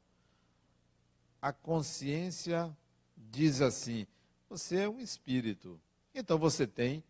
A 1.41 1.51
consciência 1.51 2.73
diz 3.17 3.59
assim: 3.59 4.07
você 4.49 4.83
é 4.83 4.89
um 4.89 5.01
espírito. 5.01 5.77
Então 6.13 6.39
você 6.39 6.65
tem 6.65 7.03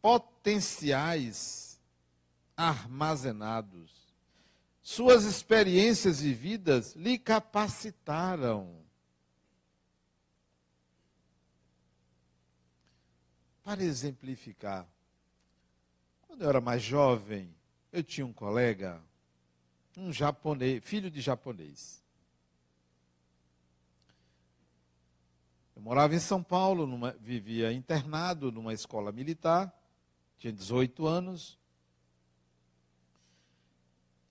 potenciais 0.00 1.80
armazenados. 2.56 3.99
Suas 4.90 5.22
experiências 5.22 6.20
vividas 6.20 6.96
lhe 6.96 7.16
capacitaram. 7.16 8.84
Para 13.62 13.84
exemplificar, 13.84 14.84
quando 16.22 16.42
eu 16.42 16.48
era 16.48 16.60
mais 16.60 16.82
jovem, 16.82 17.54
eu 17.92 18.02
tinha 18.02 18.26
um 18.26 18.32
colega, 18.32 19.00
um 19.96 20.12
japonês, 20.12 20.82
filho 20.84 21.08
de 21.08 21.20
japonês. 21.20 22.02
Eu 25.76 25.82
morava 25.82 26.16
em 26.16 26.20
São 26.20 26.42
Paulo, 26.42 26.84
numa, 26.84 27.12
vivia 27.12 27.72
internado 27.72 28.50
numa 28.50 28.74
escola 28.74 29.12
militar, 29.12 29.72
tinha 30.36 30.52
18 30.52 31.06
anos. 31.06 31.59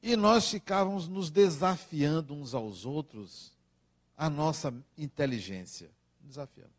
E 0.01 0.15
nós 0.15 0.49
ficávamos 0.49 1.07
nos 1.07 1.29
desafiando 1.29 2.33
uns 2.33 2.53
aos 2.53 2.85
outros 2.85 3.53
a 4.17 4.29
nossa 4.29 4.73
inteligência. 4.97 5.89
Desafiamos. 6.21 6.73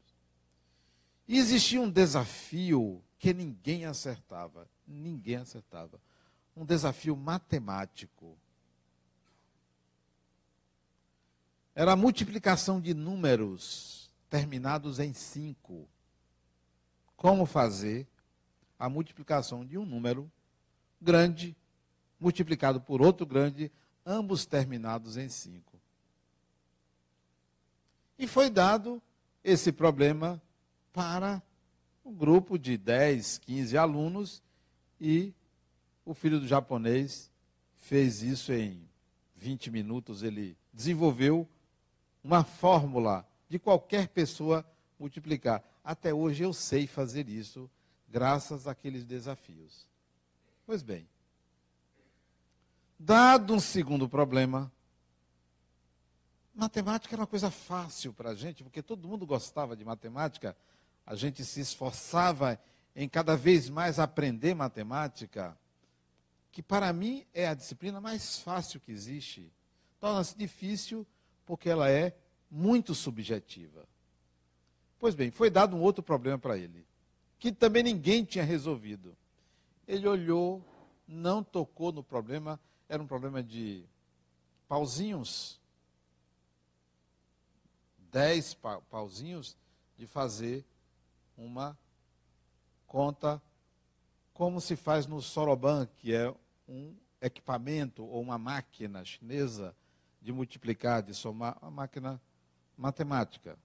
E 1.29 1.39
existia 1.39 1.81
um 1.81 1.91
desafio 1.91 3.03
que 3.19 3.33
ninguém 3.33 3.85
acertava. 3.85 4.67
Ninguém 4.87 5.37
acertava. 5.37 6.01
Um 6.57 6.65
desafio 6.65 7.15
matemático. 7.15 8.37
Era 11.75 11.93
a 11.93 11.97
multiplicação 11.97 12.81
de 12.81 12.95
números 12.95 14.11
terminados 14.29 14.99
em 14.99 15.13
5. 15.13 15.87
Como 17.17 17.47
fazer 17.47 18.07
a 18.79 18.89
multiplicação 18.89 19.65
de 19.65 19.77
um 19.77 19.85
número 19.85 20.31
grande 21.01 21.57
multiplicado 22.21 22.81
por 22.81 23.01
outro 23.01 23.25
grande, 23.25 23.73
ambos 24.05 24.45
terminados 24.45 25.17
em 25.17 25.29
5. 25.29 25.81
E 28.19 28.27
foi 28.27 28.51
dado 28.51 29.03
esse 29.43 29.73
problema 29.73 30.41
para 30.93 31.43
um 32.05 32.13
grupo 32.13 32.59
de 32.59 32.77
10, 32.77 33.39
15 33.39 33.79
alunos 33.79 34.43
e 35.01 35.33
o 36.05 36.13
filho 36.13 36.39
do 36.39 36.47
japonês 36.47 37.31
fez 37.77 38.23
isso 38.23 38.53
em 38.53 38.87
20 39.37 39.71
minutos. 39.71 40.23
Ele 40.23 40.57
desenvolveu 40.73 41.49
uma 42.23 42.45
fórmula 42.45 43.27
de 43.49 43.59
qualquer 43.59 44.09
pessoa 44.09 44.65
multiplicar. 44.99 45.65
Até 45.83 46.13
hoje 46.13 46.45
eu 46.45 46.53
sei 46.53 46.87
fazer 46.87 47.29
isso, 47.29 47.71
graças 48.09 48.67
àqueles 48.67 49.05
desafios. 49.05 49.89
Pois 50.67 50.83
bem, 50.83 51.09
dado 53.03 53.55
um 53.55 53.61
segundo 53.61 54.07
problema, 54.07 54.71
matemática 56.55 57.15
era 57.15 57.23
uma 57.23 57.27
coisa 57.27 57.51
fácil 57.51 58.13
para 58.13 58.31
a 58.31 58.35
gente, 58.35 58.63
porque 58.63 58.83
todo 58.83 59.09
mundo 59.09 59.27
gostava 59.27 59.75
de 59.75 59.87
matemática, 59.87 60.55
a 61.07 61.15
gente 61.15 61.43
se 61.43 61.61
esforçava 61.61 62.61
em 62.95 63.09
cada 63.09 63.39
vez 63.39 63.71
mais 63.71 63.99
aprender 63.99 64.55
matemática, 64.55 65.59
que 66.53 66.63
para 66.63 66.93
mim 66.93 67.25
é 67.33 67.49
a 67.49 67.55
disciplina 67.55 68.03
mais 68.03 68.39
fácil 68.41 68.79
que 68.79 68.93
existe. 68.93 69.51
Torna-se 69.99 70.37
difícil 70.37 71.07
porque 71.47 71.71
ela 71.71 71.91
é 71.91 72.15
muito 72.51 72.95
subjetiva. 72.95 73.89
Pois 74.99 75.15
bem, 75.15 75.31
foi 75.31 75.49
dado 75.49 75.75
um 75.75 75.81
outro 75.81 76.03
problema 76.03 76.39
para 76.39 76.59
ele, 76.59 76.85
que 77.39 77.51
também 77.51 77.83
ninguém 77.83 78.25
tinha 78.25 78.45
resolvido. 78.45 79.17
Ele 79.89 80.07
olhou, 80.07 80.63
não 81.09 81.43
tocou 81.43 81.91
no 81.93 82.03
problema, 82.03 82.61
era 82.91 83.01
um 83.01 83.07
problema 83.07 83.41
de 83.41 83.85
pauzinhos, 84.67 85.61
dez 88.11 88.53
pauzinhos, 88.91 89.57
de 89.97 90.09
fazer 90.09 90.67
uma 91.37 91.79
conta 92.89 93.41
como 94.35 94.61
se 94.61 94.75
faz 94.75 95.07
no 95.07 95.23
Soroban, 95.23 95.87
que 95.99 96.13
é 96.13 96.35
um 96.69 96.97
equipamento 97.21 98.05
ou 98.05 98.21
uma 98.21 98.37
máquina 98.37 99.05
chinesa 99.05 99.73
de 100.21 100.33
multiplicar, 100.33 101.01
de 101.01 101.15
somar, 101.15 101.57
uma 101.63 101.71
máquina 101.71 102.21
matemática. 102.77 103.57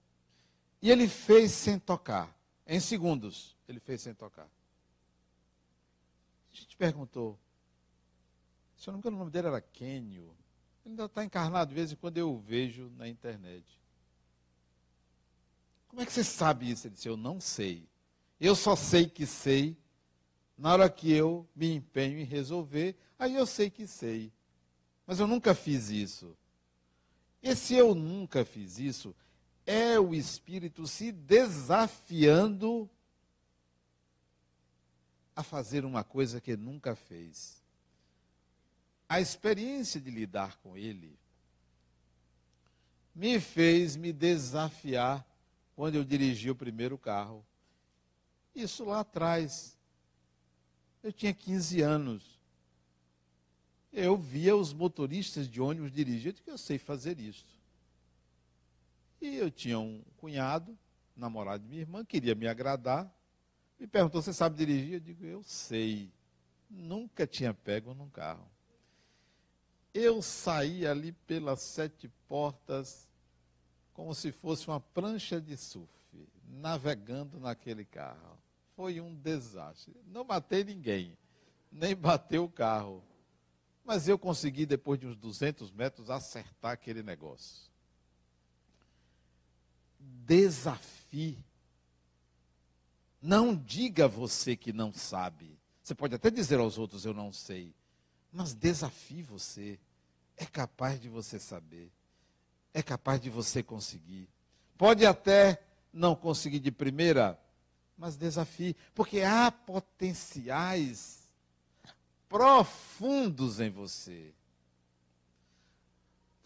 E 0.80 0.88
ele 0.88 1.08
fez 1.08 1.50
sem 1.50 1.80
tocar. 1.80 2.32
Em 2.64 2.78
segundos, 2.78 3.56
ele 3.66 3.80
fez 3.80 4.02
sem 4.02 4.14
tocar. 4.14 4.48
A 6.52 6.54
gente 6.54 6.76
perguntou. 6.76 7.36
Se 8.76 8.88
eu 8.88 8.92
não 8.92 8.98
me 8.98 9.00
engano, 9.00 9.16
o 9.16 9.18
nome 9.20 9.30
dele 9.30 9.48
era 9.48 9.60
Kenio. 9.60 10.34
Ele 10.84 10.92
ainda 10.92 11.06
está 11.06 11.24
encarnado, 11.24 11.70
de 11.70 11.74
vez 11.74 11.92
em 11.92 11.96
quando 11.96 12.18
eu 12.18 12.30
o 12.32 12.38
vejo 12.38 12.90
na 12.96 13.08
internet. 13.08 13.64
Como 15.88 16.02
é 16.02 16.06
que 16.06 16.12
você 16.12 16.22
sabe 16.22 16.70
isso? 16.70 16.86
Ele 16.86 16.94
disse, 16.94 17.08
eu 17.08 17.16
não 17.16 17.40
sei. 17.40 17.88
Eu 18.38 18.54
só 18.54 18.76
sei 18.76 19.08
que 19.08 19.26
sei 19.26 19.76
na 20.56 20.72
hora 20.72 20.90
que 20.90 21.10
eu 21.12 21.46
me 21.54 21.74
empenho 21.74 22.18
em 22.18 22.24
resolver, 22.24 22.96
aí 23.18 23.34
eu 23.34 23.46
sei 23.46 23.70
que 23.70 23.86
sei. 23.86 24.32
Mas 25.06 25.20
eu 25.20 25.26
nunca 25.26 25.54
fiz 25.54 25.90
isso. 25.90 26.36
Esse 27.42 27.74
eu 27.74 27.94
nunca 27.94 28.44
fiz 28.44 28.78
isso 28.78 29.14
é 29.66 29.98
o 29.98 30.14
espírito 30.14 30.86
se 30.86 31.10
desafiando 31.10 32.88
a 35.34 35.42
fazer 35.42 35.84
uma 35.84 36.04
coisa 36.04 36.40
que 36.40 36.56
nunca 36.56 36.94
fez. 36.94 37.62
A 39.08 39.20
experiência 39.20 40.00
de 40.00 40.10
lidar 40.10 40.56
com 40.58 40.76
ele 40.76 41.18
me 43.14 43.40
fez 43.40 43.96
me 43.96 44.12
desafiar 44.12 45.24
quando 45.74 45.94
eu 45.94 46.04
dirigi 46.04 46.50
o 46.50 46.56
primeiro 46.56 46.98
carro. 46.98 47.44
Isso 48.54 48.84
lá 48.84 49.00
atrás. 49.00 49.78
Eu 51.02 51.12
tinha 51.12 51.32
15 51.32 51.80
anos 51.82 52.36
eu 53.96 54.14
via 54.14 54.54
os 54.54 54.74
motoristas 54.74 55.48
de 55.48 55.58
ônibus 55.58 55.90
dirigir, 55.90 56.34
que 56.34 56.50
eu 56.50 56.58
sei 56.58 56.78
fazer 56.78 57.18
isso. 57.18 57.46
E 59.18 59.36
eu 59.36 59.50
tinha 59.50 59.78
um 59.78 60.02
cunhado, 60.18 60.78
namorado 61.16 61.62
de 61.62 61.68
minha 61.70 61.80
irmã, 61.80 62.04
queria 62.04 62.34
me 62.34 62.46
agradar, 62.46 63.10
me 63.80 63.86
perguntou: 63.86 64.20
Você 64.20 64.34
sabe 64.34 64.54
dirigir? 64.54 64.94
Eu 64.94 65.00
digo: 65.00 65.24
Eu 65.24 65.42
sei. 65.42 66.12
Nunca 66.68 67.26
tinha 67.26 67.54
pego 67.54 67.94
num 67.94 68.10
carro. 68.10 68.46
Eu 69.98 70.20
saí 70.20 70.86
ali 70.86 71.10
pelas 71.10 71.62
sete 71.62 72.06
portas, 72.28 73.08
como 73.94 74.14
se 74.14 74.30
fosse 74.30 74.68
uma 74.68 74.78
prancha 74.78 75.40
de 75.40 75.56
surf, 75.56 75.88
navegando 76.46 77.40
naquele 77.40 77.82
carro. 77.82 78.38
foi 78.76 79.00
um 79.00 79.14
desastre. 79.14 79.96
Não 80.06 80.22
matei 80.22 80.62
ninguém, 80.64 81.16
nem 81.72 81.96
bateu 81.96 82.44
o 82.44 82.50
carro. 82.50 83.02
Mas 83.86 84.06
eu 84.06 84.18
consegui, 84.18 84.66
depois 84.66 85.00
de 85.00 85.06
uns 85.06 85.16
200 85.16 85.72
metros, 85.72 86.10
acertar 86.10 86.72
aquele 86.72 87.02
negócio. 87.02 87.72
Desafie. 89.98 91.42
Não 93.22 93.56
diga 93.56 94.06
você 94.06 94.54
que 94.56 94.74
não 94.74 94.92
sabe. 94.92 95.58
Você 95.82 95.94
pode 95.94 96.14
até 96.14 96.30
dizer 96.30 96.58
aos 96.58 96.76
outros, 96.76 97.06
eu 97.06 97.14
não 97.14 97.32
sei. 97.32 97.74
Mas 98.30 98.52
desafie 98.52 99.22
você. 99.22 99.80
É 100.36 100.44
capaz 100.44 101.00
de 101.00 101.08
você 101.08 101.38
saber. 101.38 101.90
É 102.74 102.82
capaz 102.82 103.20
de 103.20 103.30
você 103.30 103.62
conseguir. 103.62 104.28
Pode 104.76 105.06
até 105.06 105.62
não 105.92 106.14
conseguir 106.14 106.58
de 106.58 106.70
primeira, 106.70 107.40
mas 107.96 108.16
desafie. 108.16 108.76
Porque 108.94 109.22
há 109.22 109.50
potenciais 109.50 111.30
profundos 112.28 113.60
em 113.60 113.70
você. 113.70 114.34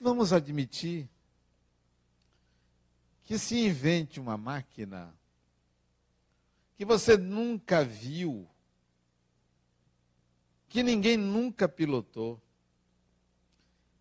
Vamos 0.00 0.32
admitir 0.32 1.08
que 3.24 3.38
se 3.38 3.66
invente 3.66 4.18
uma 4.18 4.36
máquina 4.36 5.14
que 6.76 6.84
você 6.84 7.16
nunca 7.16 7.84
viu, 7.84 8.48
que 10.68 10.82
ninguém 10.82 11.16
nunca 11.16 11.68
pilotou, 11.68 12.40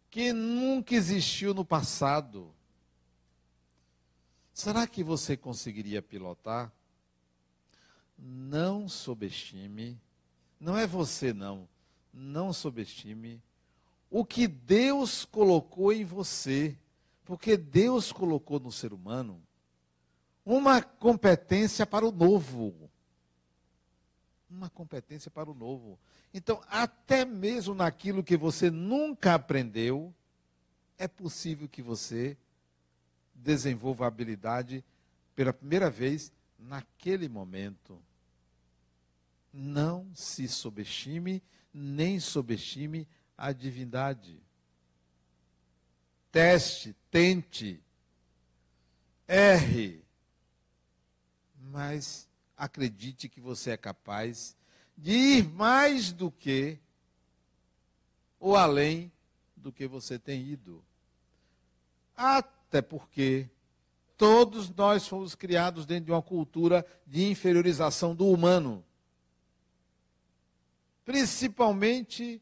que 0.10 0.34
nunca 0.34 0.96
existiu 0.96 1.54
no 1.54 1.64
passado. 1.64 2.54
Será 4.54 4.86
que 4.88 5.04
você 5.04 5.38
conseguiria 5.38 6.02
pilotar? 6.02 6.72
Não 8.18 8.90
subestime 8.90 10.00
não 10.60 10.78
é 10.78 10.86
você, 10.86 11.34
não. 11.34 11.68
Não 12.14 12.52
subestime 12.52 13.42
o 14.12 14.26
que 14.26 14.48
Deus 14.48 15.24
colocou 15.24 15.94
em 15.94 16.04
você. 16.04 16.76
Porque 17.24 17.56
Deus 17.56 18.12
colocou 18.12 18.60
no 18.60 18.72
ser 18.72 18.92
humano 18.92 19.42
uma 20.44 20.82
competência 20.82 21.86
para 21.86 22.06
o 22.06 22.12
novo. 22.12 22.90
Uma 24.50 24.70
competência 24.70 25.30
para 25.30 25.52
o 25.52 25.54
novo. 25.54 26.00
Então, 26.34 26.62
até 26.68 27.24
mesmo 27.24 27.76
naquilo 27.76 28.24
que 28.24 28.36
você 28.36 28.72
nunca 28.72 29.36
aprendeu, 29.36 30.14
é 30.98 31.08
possível 31.08 31.68
que 31.68 31.82
você 31.82 32.38
desenvolva 33.34 34.06
a 34.06 34.08
habilidade 34.08 34.84
pela 35.36 35.54
primeira 35.54 35.90
vez 35.90 36.32
naquele 36.58 37.30
momento. 37.30 38.02
Não 39.54 40.14
se 40.14 40.48
subestime, 40.48 41.42
nem 41.74 42.20
subestime 42.20 43.08
a 43.38 43.52
divindade. 43.54 44.42
Teste, 46.32 46.96
tente, 47.10 47.82
erre, 49.28 50.04
mas 51.56 52.29
acredite 52.60 53.28
que 53.28 53.42
você 53.42 53.72
é 53.72 53.78
capaz 53.78 54.56
de 54.96 55.12
ir 55.12 55.50
mais 55.50 56.12
do 56.12 56.30
que 56.30 56.78
ou 58.40 58.56
além 58.56 59.12
do 59.56 59.72
que 59.72 59.88
você 59.88 60.20
tem 60.20 60.46
ido. 60.46 60.84
Até 62.16 62.82
porque 62.82 63.50
todos 64.16 64.70
nós 64.70 65.08
fomos 65.08 65.34
criados 65.34 65.86
dentro 65.86 66.06
de 66.06 66.12
uma 66.12 66.22
cultura 66.22 66.86
de 67.08 67.26
inferiorização 67.26 68.14
do 68.14 68.28
humano 68.28 68.86
principalmente 71.10 72.40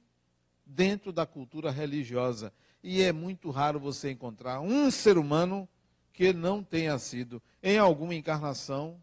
dentro 0.65 1.13
da 1.13 1.25
cultura 1.25 1.71
religiosa. 1.71 2.51
E 2.83 3.01
é 3.01 3.13
muito 3.13 3.49
raro 3.49 3.79
você 3.79 4.11
encontrar 4.11 4.59
um 4.59 4.91
ser 4.91 5.17
humano 5.17 5.69
que 6.11 6.33
não 6.33 6.61
tenha 6.61 6.99
sido, 6.99 7.41
em 7.63 7.77
alguma 7.77 8.13
encarnação, 8.13 9.01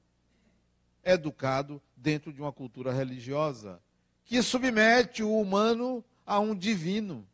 educado 1.05 1.83
dentro 1.97 2.33
de 2.33 2.41
uma 2.41 2.53
cultura 2.53 2.93
religiosa, 2.93 3.81
que 4.25 4.43
submete 4.43 5.23
o 5.23 5.39
humano 5.41 6.05
a 6.25 6.41
um 6.41 6.55
divino. 6.55 7.27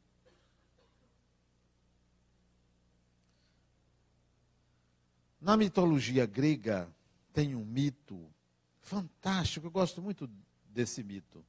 Na 5.41 5.57
mitologia 5.57 6.27
grega 6.27 6.89
tem 7.33 7.55
um 7.55 7.65
mito 7.65 8.21
fantástico, 8.81 9.67
eu 9.67 9.71
gosto 9.71 10.03
muito 10.03 10.29
desse 10.69 11.03
mito 11.03 11.45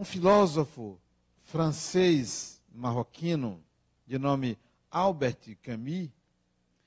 um 0.00 0.04
filósofo 0.04 0.98
francês 1.44 2.58
marroquino 2.72 3.62
de 4.06 4.18
nome 4.18 4.58
Albert 4.90 5.58
Camus, 5.62 6.08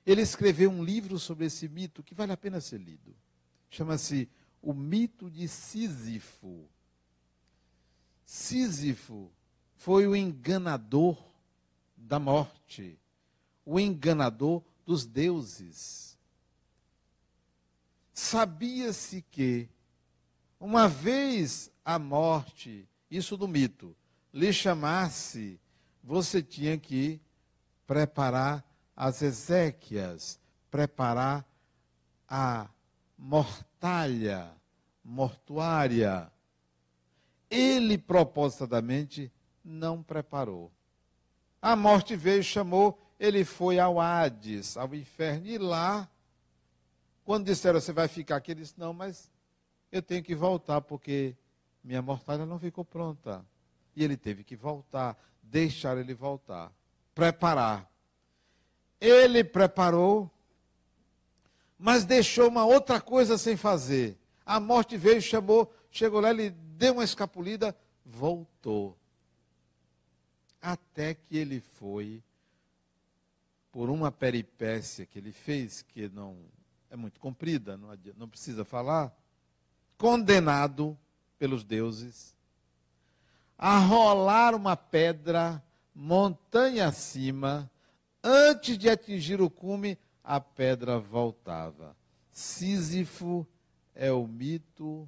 ele 0.06 0.22
escreveu 0.22 0.70
um 0.70 0.84
livro 0.84 1.18
sobre 1.18 1.46
esse 1.46 1.68
mito 1.68 2.04
que 2.04 2.14
vale 2.16 2.32
a 2.32 2.38
pena 2.38 2.60
ser 2.60 2.80
lido. 2.80 3.16
Chama-se 3.70 4.30
O 4.62 4.74
Mito 4.74 5.30
de 5.30 5.48
Sísifo. 5.48 6.68
Sísifo 8.26 9.32
foi 9.76 10.08
o 10.08 10.16
enganador 10.16 11.18
da 11.96 12.20
morte, 12.20 13.00
o 13.66 13.80
enganador 13.80 14.62
dos 14.86 15.06
deuses. 15.06 16.18
Sabia-se 18.14 19.22
que, 19.32 19.70
uma 20.60 20.88
vez 20.88 21.72
a 21.84 21.98
morte 21.98 22.88
isso 23.10 23.38
do 23.38 23.48
mito, 23.48 23.96
lhe 24.34 24.52
chamasse, 24.52 25.60
você 26.04 26.42
tinha 26.42 26.78
que 26.78 27.22
preparar 27.86 28.66
as 28.96 29.22
exéquias, 29.22 30.40
preparar 30.70 31.46
a 32.28 32.70
mortalha, 33.18 34.52
mortuária. 35.04 36.32
Ele 37.50 37.98
propositadamente 37.98 39.32
não 39.64 40.02
preparou. 40.02 40.72
A 41.62 41.76
morte 41.76 42.16
veio, 42.16 42.44
chamou, 42.44 43.00
ele 43.20 43.46
foi 43.46 43.80
ao 43.80 44.00
Hades, 44.00 44.76
ao 44.76 44.94
inferno, 44.94 45.48
e 45.48 45.58
lá, 45.58 46.10
quando 47.24 47.46
disseram 47.46 47.80
você 47.80 47.94
vai 47.94 48.08
ficar 48.08 48.36
aqui, 48.36 48.52
ele 48.52 48.62
disse: 48.62 48.78
não, 48.78 48.94
mas 48.94 49.32
eu 49.92 50.02
tenho 50.02 50.24
que 50.24 50.36
voltar, 50.36 50.82
porque 50.82 51.36
minha 51.84 52.02
mortalha 52.02 52.46
não 52.46 52.60
ficou 52.60 52.84
pronta. 52.84 53.46
E 53.96 54.04
ele 54.04 54.18
teve 54.18 54.44
que 54.44 54.56
voltar, 54.56 55.18
deixar 55.42 55.98
ele 55.98 56.14
voltar, 56.14 56.72
preparar. 57.14 57.90
Ele 59.04 59.44
preparou, 59.44 60.32
mas 61.78 62.06
deixou 62.06 62.48
uma 62.48 62.64
outra 62.64 63.02
coisa 63.02 63.38
sem 63.38 63.58
fazer. 63.58 64.18
A 64.46 64.62
morte 64.62 64.96
veio, 64.96 65.22
chamou, 65.22 65.70
chegou 65.92 66.22
lá, 66.22 66.30
ele 66.30 66.52
deu 66.52 66.94
uma 66.94 67.04
escapulida, 67.04 67.76
voltou. 68.06 68.98
Até 70.62 71.16
que 71.16 71.36
ele 71.36 71.60
foi, 71.60 72.24
por 73.74 73.90
uma 73.90 74.10
peripécia 74.10 75.06
que 75.06 75.20
ele 75.20 75.34
fez, 75.34 75.82
que 75.82 76.08
não 76.08 76.38
é 76.90 76.96
muito 76.96 77.20
comprida, 77.20 77.76
não, 77.76 77.90
não 78.16 78.30
precisa 78.30 78.64
falar, 78.64 79.14
condenado 79.98 80.98
pelos 81.38 81.66
deuses, 81.66 82.34
a 83.58 83.80
rolar 83.80 84.56
uma 84.56 84.78
pedra 84.78 85.62
montanha 85.94 86.88
acima, 86.88 87.70
antes 88.24 88.78
de 88.78 88.90
atingir 88.90 89.42
o 89.42 89.50
cume, 89.50 89.98
a 90.24 90.40
pedra 90.40 91.00
voltava. 91.00 91.96
Sísifo 92.32 93.46
é 93.94 94.12
o 94.12 94.26
mito 94.26 95.08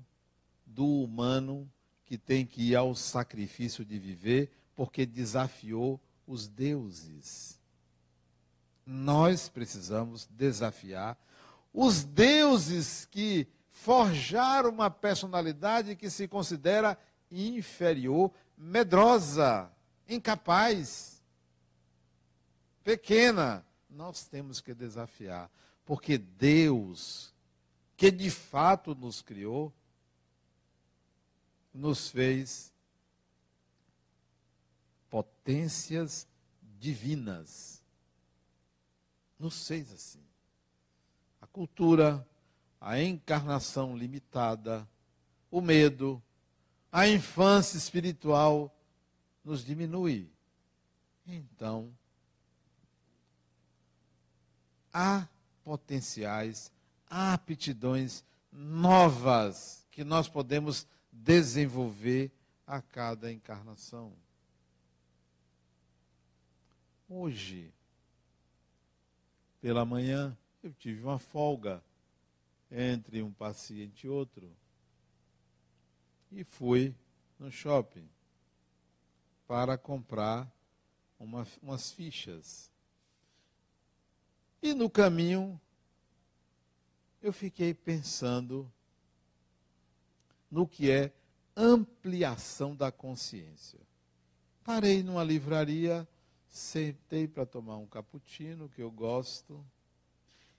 do 0.65 1.03
humano 1.03 1.71
que 2.05 2.17
tem 2.17 2.45
que 2.45 2.71
ir 2.71 2.75
ao 2.75 2.93
sacrifício 2.93 3.85
de 3.85 3.97
viver 3.97 4.51
porque 4.75 5.05
desafiou 5.05 5.99
os 6.27 6.47
deuses. 6.47 7.59
Nós 8.85 9.49
precisamos 9.49 10.27
desafiar 10.27 11.17
os 11.73 12.03
deuses 12.03 13.05
que 13.11 13.47
forjar 13.69 14.65
uma 14.65 14.89
personalidade 14.89 15.95
que 15.95 16.09
se 16.09 16.27
considera 16.27 16.97
inferior, 17.29 18.31
medrosa, 18.57 19.69
incapaz, 20.07 21.14
pequena. 22.85 23.65
Nós 23.89 24.25
temos 24.27 24.61
que 24.61 24.73
desafiar, 24.73 25.49
porque 25.83 26.17
Deus, 26.17 27.33
que 27.97 28.11
de 28.11 28.29
fato 28.29 28.93
nos 28.93 29.21
criou, 29.21 29.73
nos 31.73 32.09
fez 32.09 32.71
potências 35.09 36.27
divinas. 36.79 37.81
Nos 39.37 39.67
fez 39.67 39.91
assim. 39.91 40.23
A 41.41 41.47
cultura, 41.47 42.25
a 42.79 43.01
encarnação 43.01 43.97
limitada, 43.97 44.87
o 45.49 45.59
medo, 45.59 46.21
a 46.91 47.07
infância 47.07 47.77
espiritual 47.77 48.73
nos 49.43 49.63
diminui. 49.63 50.29
Então, 51.25 51.93
há 54.97 55.27
potenciais, 55.61 56.71
há 57.09 57.33
aptidões 57.33 58.23
novas 58.49 59.85
que 59.91 60.05
nós 60.05 60.29
podemos 60.29 60.87
desenvolver 61.11 62.31
a 62.65 62.81
cada 62.81 63.29
encarnação. 63.29 64.13
Hoje, 67.09 67.73
pela 69.59 69.83
manhã, 69.83 70.35
eu 70.63 70.73
tive 70.73 71.03
uma 71.03 71.19
folga 71.19 71.83
entre 72.71 73.21
um 73.21 73.33
paciente 73.33 74.07
e 74.07 74.09
outro 74.09 74.49
e 76.31 76.45
fui 76.45 76.95
no 77.37 77.51
shopping 77.51 78.07
para 79.45 79.77
comprar 79.77 80.49
uma, 81.19 81.45
umas 81.61 81.91
fichas. 81.91 82.71
E 84.65 84.73
no 84.73 84.89
caminho, 84.89 85.61
eu 87.21 87.31
fiquei 87.31 87.71
pensando 87.71 88.67
no 90.49 90.67
que 90.67 90.89
é 90.89 91.13
ampliação 91.55 92.75
da 92.75 92.91
consciência. 92.91 93.79
Parei 94.63 95.03
numa 95.03 95.23
livraria, 95.23 96.07
sentei 96.49 97.27
para 97.27 97.45
tomar 97.45 97.77
um 97.77 97.85
cappuccino, 97.85 98.67
que 98.67 98.81
eu 98.81 98.89
gosto, 98.89 99.63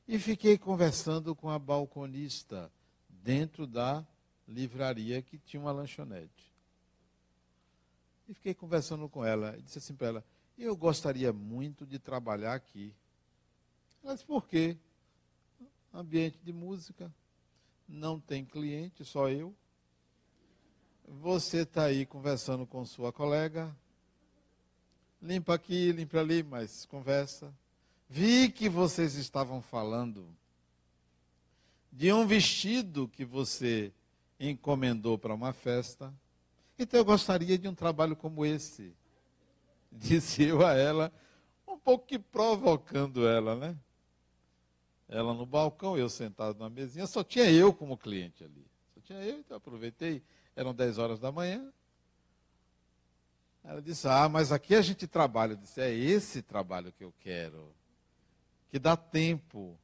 e 0.06 0.20
fiquei 0.20 0.56
conversando 0.56 1.34
com 1.34 1.50
a 1.50 1.58
balconista 1.58 2.70
dentro 3.08 3.66
da 3.66 4.06
livraria 4.46 5.20
que 5.20 5.36
tinha 5.36 5.60
uma 5.60 5.72
lanchonete. 5.72 6.54
E 8.28 8.34
fiquei 8.34 8.54
conversando 8.54 9.08
com 9.08 9.24
ela. 9.24 9.56
E 9.58 9.62
disse 9.62 9.78
assim 9.78 9.96
para 9.96 10.06
ela: 10.06 10.24
Eu 10.56 10.76
gostaria 10.76 11.32
muito 11.32 11.84
de 11.84 11.98
trabalhar 11.98 12.54
aqui. 12.54 12.94
Disse: 14.12 14.24
Por 14.24 14.46
quê? 14.46 14.76
Ambiente 15.92 16.38
de 16.42 16.52
música, 16.52 17.12
não 17.88 18.20
tem 18.20 18.44
cliente, 18.44 19.04
só 19.04 19.28
eu. 19.28 19.54
Você 21.08 21.58
está 21.58 21.84
aí 21.84 22.04
conversando 22.04 22.66
com 22.66 22.84
sua 22.84 23.12
colega. 23.12 23.74
Limpa 25.20 25.54
aqui, 25.54 25.90
limpa 25.92 26.20
ali, 26.20 26.42
mas 26.42 26.84
conversa. 26.86 27.52
Vi 28.08 28.50
que 28.50 28.68
vocês 28.68 29.14
estavam 29.14 29.60
falando 29.60 30.28
de 31.90 32.12
um 32.12 32.26
vestido 32.26 33.08
que 33.08 33.24
você 33.24 33.92
encomendou 34.38 35.16
para 35.16 35.34
uma 35.34 35.52
festa. 35.52 36.12
Então 36.78 37.00
eu 37.00 37.04
gostaria 37.04 37.58
de 37.58 37.66
um 37.66 37.74
trabalho 37.74 38.14
como 38.14 38.44
esse. 38.44 38.94
Disse 39.90 40.44
eu 40.44 40.64
a 40.64 40.74
ela, 40.74 41.12
um 41.66 41.78
pouco 41.78 42.06
que 42.06 42.18
provocando 42.18 43.26
ela, 43.26 43.56
né? 43.56 43.76
Ela 45.08 45.32
no 45.32 45.46
balcão, 45.46 45.96
eu 45.96 46.08
sentado 46.08 46.58
na 46.58 46.68
mesinha, 46.68 47.06
só 47.06 47.22
tinha 47.22 47.50
eu 47.50 47.72
como 47.72 47.96
cliente 47.96 48.42
ali. 48.42 48.66
Só 48.94 49.00
tinha 49.00 49.20
eu, 49.20 49.38
então 49.38 49.56
aproveitei. 49.56 50.22
Eram 50.54 50.74
10 50.74 50.98
horas 50.98 51.20
da 51.20 51.30
manhã. 51.30 51.72
Ela 53.62 53.80
disse: 53.80 54.08
Ah, 54.08 54.28
mas 54.28 54.52
aqui 54.52 54.74
a 54.74 54.82
gente 54.82 55.06
trabalha. 55.06 55.52
Eu 55.52 55.58
disse: 55.58 55.80
É 55.80 55.92
esse 55.92 56.42
trabalho 56.42 56.92
que 56.92 57.04
eu 57.04 57.12
quero. 57.20 57.72
Que 58.68 58.78
dá 58.78 58.96
tempo 58.96 59.78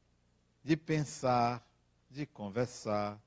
de 0.64 0.76
pensar, 0.76 1.64
de 2.10 2.26
conversar, 2.26 3.20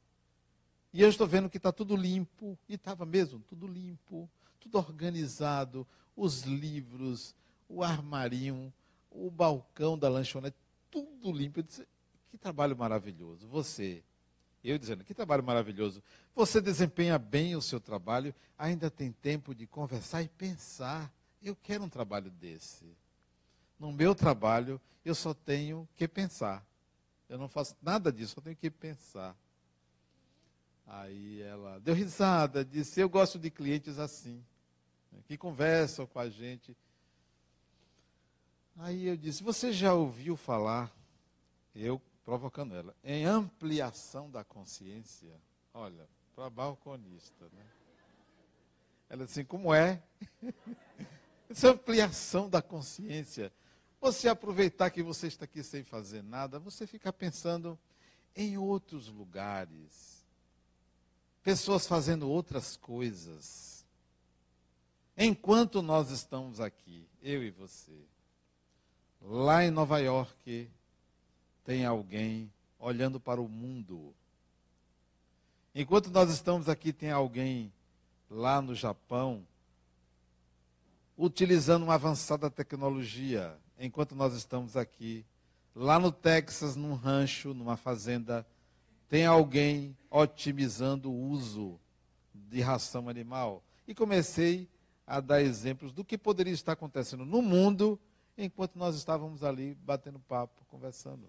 e 0.95 1.01
eu 1.01 1.09
estou 1.09 1.27
vendo 1.27 1.49
que 1.49 1.57
está 1.57 1.73
tudo 1.73 1.93
limpo, 1.93 2.57
e 2.69 2.75
estava 2.75 3.05
mesmo, 3.05 3.41
tudo 3.41 3.67
limpo, 3.67 4.29
tudo 4.61 4.77
organizado, 4.77 5.85
os 6.15 6.43
livros, 6.43 7.35
o 7.67 7.83
armarinho, 7.83 8.73
o 9.11 9.29
balcão 9.29 9.97
da 9.97 10.07
lanchonete, 10.07 10.55
tudo 10.95 11.31
limpo. 11.31 11.59
Eu 11.59 11.63
disse, 11.63 11.85
que 12.29 12.37
trabalho 12.37 12.77
maravilhoso. 12.77 13.47
Você, 13.47 14.01
eu 14.63 14.77
dizendo, 14.77 15.03
que 15.03 15.13
trabalho 15.13 15.43
maravilhoso. 15.43 16.01
Você 16.33 16.61
desempenha 16.61 17.19
bem 17.19 17.55
o 17.55 17.61
seu 17.61 17.79
trabalho, 17.81 18.33
ainda 18.57 18.89
tem 18.89 19.11
tempo 19.11 19.53
de 19.53 19.67
conversar 19.67 20.23
e 20.23 20.29
pensar. 20.29 21.13
Eu 21.41 21.55
quero 21.55 21.83
um 21.83 21.89
trabalho 21.89 22.31
desse. 22.31 22.85
No 23.77 23.91
meu 23.91 24.15
trabalho, 24.15 24.79
eu 25.03 25.13
só 25.13 25.33
tenho 25.33 25.87
que 25.95 26.07
pensar. 26.07 26.65
Eu 27.27 27.37
não 27.37 27.49
faço 27.49 27.75
nada 27.81 28.11
disso, 28.11 28.35
só 28.35 28.41
tenho 28.41 28.55
que 28.55 28.71
pensar. 28.71 29.35
Aí 30.87 31.41
ela 31.41 31.79
deu 31.79 31.93
risada, 31.93 32.63
disse: 32.63 33.01
Eu 33.01 33.09
gosto 33.09 33.39
de 33.39 33.49
clientes 33.49 33.97
assim, 33.97 34.43
né, 35.11 35.19
que 35.27 35.35
conversam 35.35 36.05
com 36.05 36.19
a 36.19 36.29
gente. 36.29 36.77
Aí 38.77 39.05
eu 39.05 39.17
disse: 39.17 39.43
Você 39.43 39.71
já 39.71 39.93
ouviu 39.93 40.35
falar, 40.35 40.91
eu 41.73 42.01
provocando 42.23 42.75
ela, 42.75 42.95
em 43.03 43.25
ampliação 43.25 44.29
da 44.29 44.43
consciência? 44.43 45.39
Olha, 45.73 46.07
para 46.35 46.49
balconista, 46.49 47.45
né? 47.53 47.65
Ela 49.09 49.25
disse: 49.25 49.43
Como 49.43 49.73
é? 49.73 50.01
Essa 51.49 51.71
ampliação 51.71 52.49
da 52.49 52.61
consciência. 52.61 53.53
Você 54.01 54.27
aproveitar 54.27 54.89
que 54.89 55.01
você 55.01 55.27
está 55.27 55.45
aqui 55.45 55.63
sem 55.63 55.83
fazer 55.83 56.21
nada, 56.21 56.59
você 56.59 56.85
fica 56.85 57.11
pensando 57.11 57.79
em 58.35 58.57
outros 58.57 59.07
lugares 59.07 60.15
pessoas 61.45 61.85
fazendo 61.85 62.27
outras 62.27 62.75
coisas. 62.75 63.85
Enquanto 65.15 65.83
nós 65.83 66.09
estamos 66.09 66.59
aqui, 66.59 67.07
eu 67.21 67.43
e 67.43 67.51
você, 67.51 67.93
lá 69.27 69.63
em 69.65 69.71
Nova 69.71 69.99
York, 69.99 70.69
tem 71.63 71.85
alguém 71.85 72.51
olhando 72.77 73.19
para 73.19 73.41
o 73.41 73.49
mundo. 73.49 74.13
Enquanto 75.73 76.11
nós 76.11 76.29
estamos 76.29 76.69
aqui, 76.69 76.93
tem 76.93 77.11
alguém 77.11 77.73
lá 78.29 78.61
no 78.61 78.75
Japão 78.75 79.45
utilizando 81.17 81.83
uma 81.83 81.95
avançada 81.95 82.49
tecnologia. 82.49 83.57
Enquanto 83.79 84.15
nós 84.15 84.33
estamos 84.35 84.77
aqui, 84.77 85.25
lá 85.73 85.99
no 85.99 86.11
Texas, 86.11 86.75
num 86.75 86.93
rancho, 86.93 87.53
numa 87.53 87.75
fazenda, 87.75 88.45
tem 89.09 89.25
alguém 89.25 89.97
otimizando 90.09 91.11
o 91.11 91.29
uso 91.29 91.79
de 92.33 92.61
ração 92.61 93.09
animal. 93.09 93.63
E 93.87 93.95
comecei 93.95 94.69
a 95.05 95.19
dar 95.19 95.41
exemplos 95.41 95.91
do 95.91 96.05
que 96.05 96.17
poderia 96.17 96.53
estar 96.53 96.73
acontecendo 96.73 97.25
no 97.25 97.41
mundo 97.41 97.99
enquanto 98.37 98.75
nós 98.75 98.95
estávamos 98.95 99.43
ali 99.43 99.75
batendo 99.75 100.19
papo, 100.19 100.65
conversando. 100.65 101.27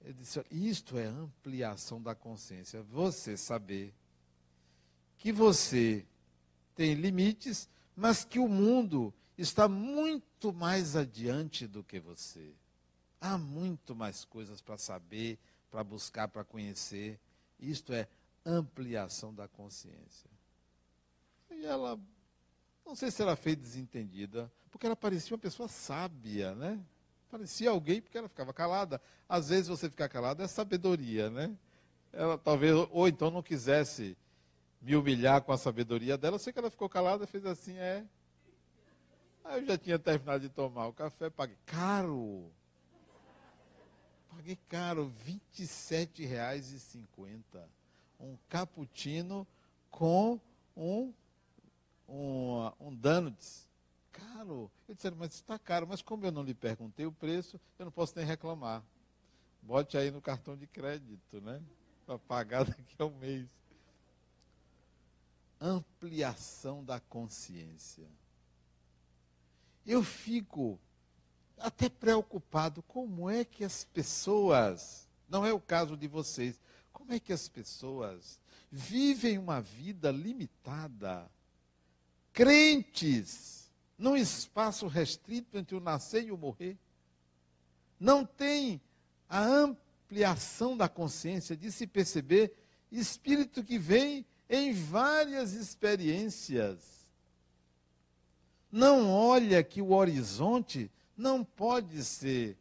Ele 0.00 0.14
disse: 0.14 0.44
Isto 0.50 0.98
é 0.98 1.06
ampliação 1.06 2.02
da 2.02 2.14
consciência. 2.14 2.82
Você 2.82 3.36
saber 3.36 3.94
que 5.18 5.32
você 5.32 6.04
tem 6.74 6.94
limites, 6.94 7.68
mas 7.94 8.24
que 8.24 8.38
o 8.38 8.48
mundo 8.48 9.14
está 9.36 9.68
muito 9.68 10.52
mais 10.52 10.96
adiante 10.96 11.66
do 11.66 11.84
que 11.84 12.00
você. 12.00 12.54
Há 13.20 13.38
muito 13.38 13.94
mais 13.94 14.24
coisas 14.24 14.60
para 14.60 14.76
saber, 14.76 15.38
para 15.70 15.84
buscar, 15.84 16.28
para 16.28 16.44
conhecer. 16.44 17.20
Isto 17.58 17.92
é 17.92 18.08
ampliação 18.44 19.32
da 19.32 19.46
consciência. 19.46 20.28
E 21.50 21.64
ela, 21.64 21.98
não 22.84 22.94
sei 22.94 23.10
se 23.10 23.22
ela 23.22 23.36
fez 23.36 23.56
desentendida, 23.56 24.50
porque 24.70 24.86
ela 24.86 24.96
parecia 24.96 25.34
uma 25.34 25.40
pessoa 25.40 25.68
sábia, 25.68 26.54
né? 26.54 26.80
Parecia 27.30 27.70
alguém 27.70 28.00
porque 28.00 28.18
ela 28.18 28.28
ficava 28.28 28.52
calada. 28.52 29.00
Às 29.28 29.48
vezes 29.48 29.68
você 29.68 29.88
ficar 29.88 30.08
calado 30.08 30.42
é 30.42 30.48
sabedoria, 30.48 31.30
né? 31.30 31.56
Ela 32.12 32.36
talvez, 32.36 32.74
ou 32.90 33.08
então 33.08 33.30
não 33.30 33.42
quisesse 33.42 34.16
me 34.82 34.94
humilhar 34.96 35.40
com 35.42 35.52
a 35.52 35.56
sabedoria 35.58 36.18
dela. 36.18 36.34
Eu 36.36 36.40
sei 36.40 36.52
que 36.52 36.58
ela 36.58 36.70
ficou 36.70 36.88
calada, 36.88 37.26
fez 37.26 37.46
assim, 37.46 37.76
é. 37.78 38.04
Aí 39.44 39.60
eu 39.60 39.66
já 39.66 39.78
tinha 39.78 39.98
terminado 39.98 40.40
de 40.40 40.48
tomar 40.48 40.88
o 40.88 40.92
café, 40.92 41.30
paguei 41.30 41.56
caro. 41.64 42.50
Paguei 44.28 44.58
caro, 44.68 45.12
R$ 45.24 45.40
27,50. 45.54 47.38
Um 48.20 48.36
cappuccino 48.48 49.46
com 49.90 50.40
um, 50.76 51.12
um, 52.08 52.70
um 52.80 52.94
donuts. 52.94 53.68
Caro. 54.12 54.70
Eu 54.88 54.94
disse, 54.94 55.10
mas 55.12 55.34
está 55.34 55.58
caro. 55.58 55.86
Mas 55.86 56.02
como 56.02 56.24
eu 56.24 56.32
não 56.32 56.42
lhe 56.42 56.54
perguntei 56.54 57.06
o 57.06 57.12
preço, 57.12 57.60
eu 57.78 57.84
não 57.86 57.92
posso 57.92 58.14
nem 58.16 58.24
reclamar. 58.24 58.82
Bote 59.62 59.96
aí 59.96 60.10
no 60.10 60.20
cartão 60.20 60.56
de 60.56 60.66
crédito, 60.66 61.40
né? 61.40 61.62
Para 62.04 62.18
pagar 62.18 62.64
daqui 62.66 62.96
a 62.98 63.04
um 63.04 63.16
mês. 63.16 63.48
Ampliação 65.60 66.84
da 66.84 66.98
consciência. 67.00 68.06
Eu 69.86 70.02
fico 70.02 70.78
até 71.58 71.88
preocupado 71.88 72.82
como 72.82 73.30
é 73.30 73.44
que 73.44 73.64
as 73.64 73.84
pessoas 73.84 75.08
Não 75.28 75.46
é 75.46 75.52
o 75.52 75.60
caso 75.60 75.96
de 75.96 76.08
vocês. 76.08 76.58
Como 76.92 77.12
é 77.12 77.20
que 77.20 77.32
as 77.32 77.48
pessoas 77.48 78.40
vivem 78.70 79.38
uma 79.38 79.60
vida 79.60 80.10
limitada, 80.10 81.30
crentes, 82.32 83.70
num 83.98 84.16
espaço 84.16 84.86
restrito 84.86 85.56
entre 85.58 85.76
o 85.76 85.80
nascer 85.80 86.24
e 86.24 86.32
o 86.32 86.36
morrer? 86.36 86.76
Não 87.98 88.24
tem 88.24 88.80
a 89.28 89.44
ampliação 89.44 90.76
da 90.76 90.88
consciência 90.88 91.56
de 91.56 91.70
se 91.70 91.86
perceber 91.86 92.52
espírito 92.90 93.62
que 93.62 93.78
vem 93.78 94.26
em 94.48 94.72
várias 94.72 95.52
experiências. 95.52 97.10
Não 98.70 99.10
olha 99.10 99.62
que 99.62 99.80
o 99.80 99.92
horizonte 99.92 100.90
não 101.16 101.44
pode 101.44 102.02
ser 102.04 102.56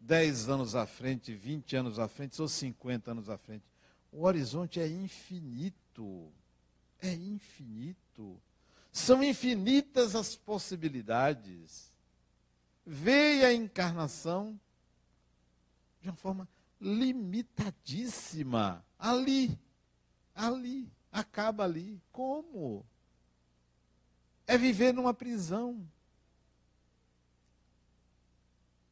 10 0.00 0.48
anos 0.48 0.74
à 0.74 0.86
frente, 0.86 1.34
20 1.34 1.76
anos 1.76 1.98
à 1.98 2.08
frente 2.08 2.40
ou 2.40 2.48
50 2.48 3.10
anos 3.10 3.28
à 3.28 3.36
frente. 3.36 3.64
O 4.10 4.24
horizonte 4.24 4.80
é 4.80 4.88
infinito. 4.88 6.32
É 7.00 7.12
infinito. 7.12 8.40
São 8.92 9.22
infinitas 9.22 10.16
as 10.16 10.36
possibilidades. 10.36 11.92
Veio 12.84 13.46
a 13.46 13.52
encarnação 13.52 14.58
de 16.00 16.08
uma 16.08 16.16
forma 16.16 16.48
limitadíssima. 16.80 18.84
Ali. 18.98 19.56
Ali. 20.34 20.90
Acaba 21.12 21.64
ali. 21.64 22.02
Como? 22.10 22.84
É 24.46 24.58
viver 24.58 24.92
numa 24.92 25.14
prisão. 25.14 25.88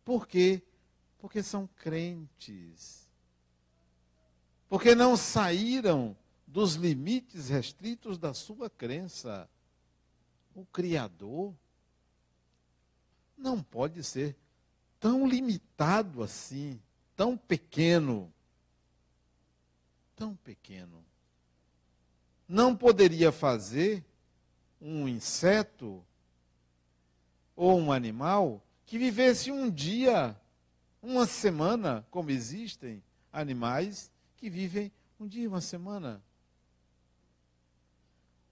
Por 0.05 0.27
quê? 0.27 0.63
Porque 1.19 1.43
são 1.43 1.67
crentes. 1.77 3.09
Porque 4.69 4.95
não 4.95 5.17
saíram 5.17 6.17
dos 6.47 6.75
limites 6.75 7.49
restritos 7.49 8.19
da 8.19 8.33
sua 8.33 8.71
crença. 8.71 9.49
O 10.59 10.67
Criador 10.73 11.55
não 13.37 13.63
pode 13.63 14.03
ser 14.03 14.37
tão 14.99 15.25
limitado 15.25 16.21
assim, 16.21 16.83
tão 17.15 17.37
pequeno. 17.37 18.35
Tão 20.17 20.35
pequeno. 20.35 21.05
Não 22.49 22.75
poderia 22.75 23.31
fazer 23.31 24.05
um 24.81 25.07
inseto 25.07 26.05
ou 27.55 27.79
um 27.79 27.93
animal 27.93 28.61
que 28.85 28.99
vivesse 28.99 29.53
um 29.53 29.71
dia, 29.71 30.37
uma 31.01 31.25
semana, 31.25 32.05
como 32.11 32.33
existem 32.33 33.01
animais 33.33 34.11
que 34.37 34.51
vivem 34.51 34.91
um 35.21 35.29
dia, 35.29 35.49
uma 35.49 35.61
semana. 35.61 36.21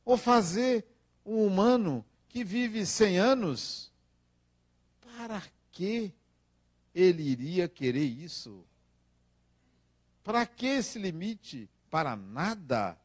Ou 0.04 0.16
fazer 0.16 0.86
um 1.26 1.44
humano 1.44 2.04
que 2.28 2.42
vive 2.44 2.86
100 2.86 3.18
anos, 3.18 3.92
para 5.00 5.42
que 5.72 6.14
ele 6.94 7.22
iria 7.22 7.68
querer 7.68 8.04
isso? 8.04 8.64
Para 10.24 10.46
que 10.46 10.66
esse 10.66 10.98
limite? 10.98 11.68
Para 11.90 12.16
nada. 12.16 12.98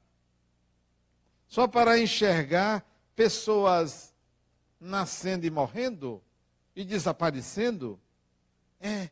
Só 1.48 1.68
para 1.68 2.00
enxergar 2.00 2.86
pessoas 3.16 4.14
nascendo 4.80 5.46
e 5.46 5.50
morrendo? 5.50 6.24
e 6.76 6.84
desaparecendo, 6.84 8.00
é 8.80 9.10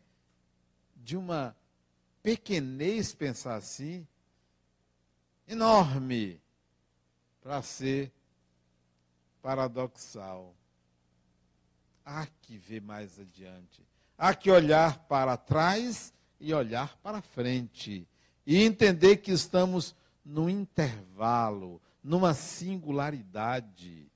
de 0.96 1.18
uma 1.18 1.56
pequenez 2.22 3.14
pensar 3.14 3.56
assim, 3.56 4.08
enorme, 5.48 6.42
para 7.42 7.62
ser 7.62 8.12
paradoxal. 9.50 10.56
Há 12.06 12.28
que 12.44 12.56
ver 12.56 12.84
mais 12.84 13.20
adiante. 13.20 13.84
Há 14.16 14.36
que 14.36 14.52
olhar 14.52 15.00
para 15.08 15.36
trás 15.38 16.14
e 16.40 16.54
olhar 16.54 16.96
para 16.98 17.20
frente. 17.20 18.08
E 18.46 18.62
entender 18.62 19.18
que 19.18 19.32
estamos 19.32 19.96
num 20.24 20.48
intervalo, 20.48 21.82
numa 22.04 22.36
singularidade 22.36 24.08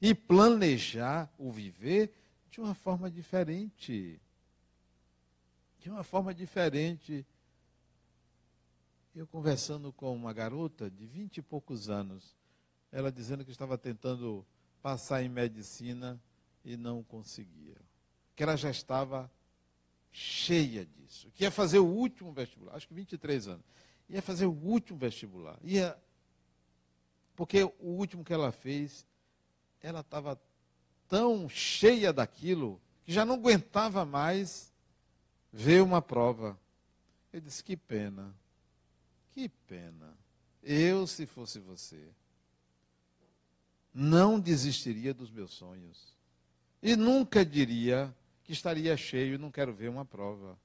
e 0.00 0.12
planejar 0.12 1.32
o 1.38 1.48
viver 1.52 2.12
de 2.50 2.60
uma 2.60 2.74
forma 2.74 3.08
diferente. 3.08 4.20
De 5.78 5.88
uma 5.88 6.02
forma 6.02 6.34
diferente. 6.34 7.24
Eu 9.14 9.26
conversando 9.26 9.92
com 9.92 10.14
uma 10.14 10.32
garota 10.32 10.90
de 10.90 11.06
vinte 11.06 11.38
e 11.38 11.42
poucos 11.42 11.90
anos, 11.90 12.34
ela 12.90 13.12
dizendo 13.12 13.44
que 13.44 13.50
estava 13.50 13.76
tentando 13.76 14.44
passar 14.82 15.22
em 15.22 15.28
medicina 15.28 16.20
e 16.64 16.76
não 16.76 17.02
conseguia. 17.02 17.76
Que 18.34 18.42
ela 18.42 18.56
já 18.56 18.70
estava 18.70 19.30
cheia 20.10 20.86
disso. 20.86 21.30
Que 21.34 21.44
ia 21.44 21.50
fazer 21.50 21.78
o 21.78 21.86
último 21.86 22.32
vestibular, 22.32 22.74
acho 22.74 22.88
que 22.88 22.94
23 22.94 23.48
anos. 23.48 23.64
Ia 24.08 24.22
fazer 24.22 24.46
o 24.46 24.52
último 24.52 24.98
vestibular. 24.98 25.58
Ia, 25.62 25.96
porque 27.36 27.64
o 27.64 27.88
último 27.88 28.24
que 28.24 28.32
ela 28.32 28.50
fez 28.50 29.06
ela 29.82 30.00
estava 30.00 30.40
tão 31.08 31.48
cheia 31.48 32.12
daquilo 32.12 32.80
que 33.04 33.12
já 33.12 33.24
não 33.24 33.34
aguentava 33.34 34.04
mais 34.04 34.72
ver 35.52 35.82
uma 35.82 36.00
prova. 36.00 36.58
Eu 37.32 37.40
disse: 37.40 37.64
que 37.64 37.76
pena, 37.76 38.34
que 39.32 39.48
pena. 39.48 40.16
Eu, 40.62 41.06
se 41.06 41.26
fosse 41.26 41.58
você, 41.58 42.08
não 43.92 44.38
desistiria 44.38 45.12
dos 45.12 45.30
meus 45.30 45.52
sonhos. 45.52 46.16
E 46.82 46.94
nunca 46.96 47.44
diria 47.44 48.14
que 48.44 48.52
estaria 48.52 48.96
cheio 48.96 49.34
e 49.34 49.38
não 49.38 49.50
quero 49.50 49.72
ver 49.72 49.88
uma 49.88 50.04
prova. 50.04 50.58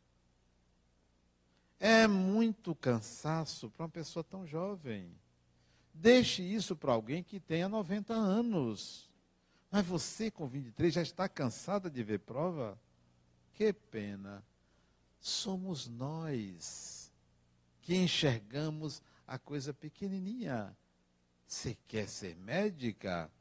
É 1.80 2.08
muito 2.08 2.74
cansaço 2.76 3.70
para 3.70 3.84
uma 3.84 3.90
pessoa 3.90 4.24
tão 4.24 4.46
jovem. 4.46 5.12
Deixe 5.94 6.42
isso 6.42 6.76
para 6.76 6.94
alguém 6.94 7.24
que 7.24 7.40
tenha 7.40 7.70
90 7.70 8.14
anos. 8.14 9.10
Mas 9.72 9.86
você 9.86 10.32
com 10.32 10.48
23 10.48 10.94
já 10.94 11.02
está 11.02 11.28
cansada 11.28 11.90
de 11.90 12.04
ver 12.04 12.20
prova? 12.20 12.80
Que 13.54 13.74
pena. 13.74 14.44
Somos 15.20 15.88
nós 15.88 16.97
que 17.88 17.96
enxergamos 17.96 19.02
a 19.26 19.40
coisa 19.40 19.74
pequenininha. 19.74 20.78
Você 21.48 21.78
quer 21.88 22.10
ser 22.10 22.36
médica? 22.36 23.32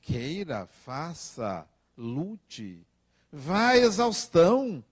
Queira, 0.00 0.66
faça, 0.66 1.64
lute. 1.96 2.84
Vai 3.30 3.78
exaustão, 3.78 4.84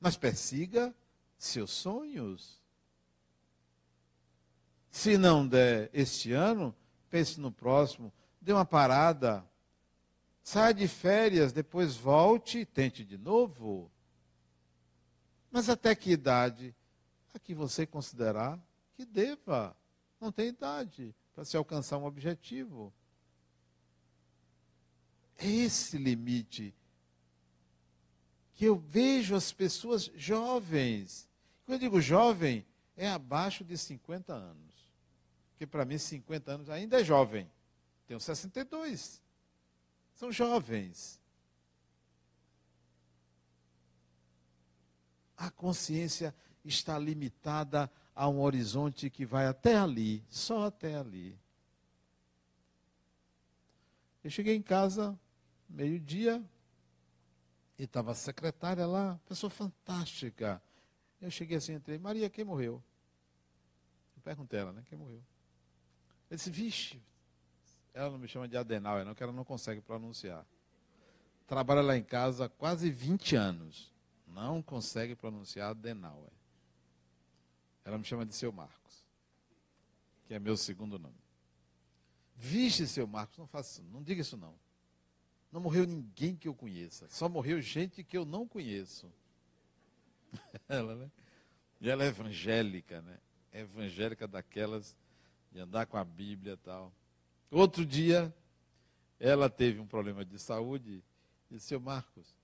mas 0.00 0.16
persiga 0.16 0.92
seus 1.38 1.70
sonhos. 1.70 2.60
Se 4.90 5.16
não 5.16 5.46
der 5.46 5.88
este 5.92 6.32
ano, 6.32 6.74
pense 7.08 7.38
no 7.38 7.52
próximo 7.52 8.12
dê 8.40 8.52
uma 8.52 8.64
parada, 8.64 9.48
saia 10.42 10.74
de 10.74 10.88
férias, 10.88 11.52
depois 11.52 11.94
volte 11.94 12.58
e 12.58 12.66
tente 12.66 13.04
de 13.04 13.16
novo. 13.16 13.88
Mas 15.48 15.68
até 15.68 15.94
que 15.94 16.10
idade? 16.10 16.74
Que 17.42 17.54
você 17.54 17.86
considerar 17.86 18.58
que 18.94 19.04
deva. 19.04 19.76
Não 20.20 20.32
tem 20.32 20.48
idade 20.48 21.14
para 21.34 21.44
se 21.44 21.56
alcançar 21.56 21.98
um 21.98 22.04
objetivo. 22.04 22.92
É 25.36 25.46
esse 25.46 25.96
limite 25.96 26.74
que 28.54 28.64
eu 28.64 28.76
vejo 28.76 29.36
as 29.36 29.52
pessoas 29.52 30.10
jovens. 30.16 31.28
Quando 31.64 31.74
eu 31.74 31.78
digo 31.78 32.00
jovem, 32.00 32.66
é 32.96 33.08
abaixo 33.08 33.64
de 33.64 33.78
50 33.78 34.34
anos. 34.34 34.92
Porque 35.50 35.64
para 35.64 35.84
mim 35.84 35.96
50 35.96 36.50
anos 36.50 36.68
ainda 36.68 37.00
é 37.00 37.04
jovem. 37.04 37.48
Tenho 38.08 38.18
62. 38.18 39.22
São 40.14 40.32
jovens. 40.32 41.20
A 45.36 45.52
consciência 45.52 46.34
está 46.64 46.98
limitada 46.98 47.90
a 48.14 48.28
um 48.28 48.40
horizonte 48.40 49.08
que 49.08 49.24
vai 49.24 49.46
até 49.46 49.76
ali, 49.76 50.24
só 50.28 50.66
até 50.66 50.96
ali. 50.96 51.38
Eu 54.22 54.30
cheguei 54.30 54.56
em 54.56 54.62
casa, 54.62 55.18
meio-dia, 55.68 56.42
e 57.78 57.84
estava 57.84 58.10
a 58.10 58.14
secretária 58.14 58.86
lá, 58.86 59.18
pessoa 59.26 59.48
fantástica. 59.48 60.60
Eu 61.20 61.30
cheguei 61.30 61.56
assim, 61.56 61.74
entrei, 61.74 61.98
Maria, 61.98 62.28
quem 62.28 62.44
morreu? 62.44 62.82
Eu 64.16 64.22
perguntei 64.22 64.60
ela, 64.60 64.72
né? 64.72 64.82
Quem 64.88 64.98
morreu? 64.98 65.22
Eu 66.28 66.36
disse, 66.36 66.50
vixe, 66.50 67.00
ela 67.94 68.10
não 68.10 68.18
me 68.18 68.28
chama 68.28 68.48
de 68.48 68.56
Adenauer, 68.56 69.04
não, 69.04 69.14
que 69.14 69.22
ela 69.22 69.32
não 69.32 69.44
consegue 69.44 69.80
pronunciar. 69.80 70.44
Trabalha 71.46 71.80
lá 71.80 71.96
em 71.96 72.02
casa 72.02 72.44
há 72.44 72.48
quase 72.48 72.90
20 72.90 73.36
anos. 73.36 73.92
não 74.26 74.60
consegue 74.60 75.14
pronunciar 75.14 75.70
Adenauer. 75.70 76.37
Ela 77.88 77.96
me 77.96 78.04
chama 78.04 78.26
de 78.26 78.34
seu 78.34 78.52
Marcos, 78.52 79.02
que 80.26 80.34
é 80.34 80.38
meu 80.38 80.58
segundo 80.58 80.98
nome. 80.98 81.16
Vixe, 82.36 82.86
seu 82.86 83.06
Marcos, 83.06 83.38
não 83.38 83.46
faça 83.46 83.80
isso, 83.80 83.90
não 83.90 84.02
diga 84.02 84.20
isso 84.20 84.36
não. 84.36 84.54
Não 85.50 85.58
morreu 85.58 85.86
ninguém 85.86 86.36
que 86.36 86.46
eu 86.46 86.54
conheça, 86.54 87.08
só 87.08 87.30
morreu 87.30 87.62
gente 87.62 88.04
que 88.04 88.18
eu 88.18 88.26
não 88.26 88.46
conheço. 88.46 89.10
ela, 90.68 90.96
né? 90.96 91.10
E 91.80 91.88
ela 91.88 92.04
é 92.04 92.08
evangélica, 92.08 93.00
né? 93.00 93.18
É 93.50 93.60
evangélica 93.60 94.28
daquelas 94.28 94.94
de 95.50 95.58
andar 95.58 95.86
com 95.86 95.96
a 95.96 96.04
Bíblia 96.04 96.52
e 96.52 96.58
tal. 96.58 96.92
Outro 97.50 97.86
dia, 97.86 98.30
ela 99.18 99.48
teve 99.48 99.80
um 99.80 99.86
problema 99.86 100.26
de 100.26 100.38
saúde 100.38 101.02
e 101.50 101.54
disse, 101.54 101.68
seu 101.68 101.80
Marcos, 101.80 102.36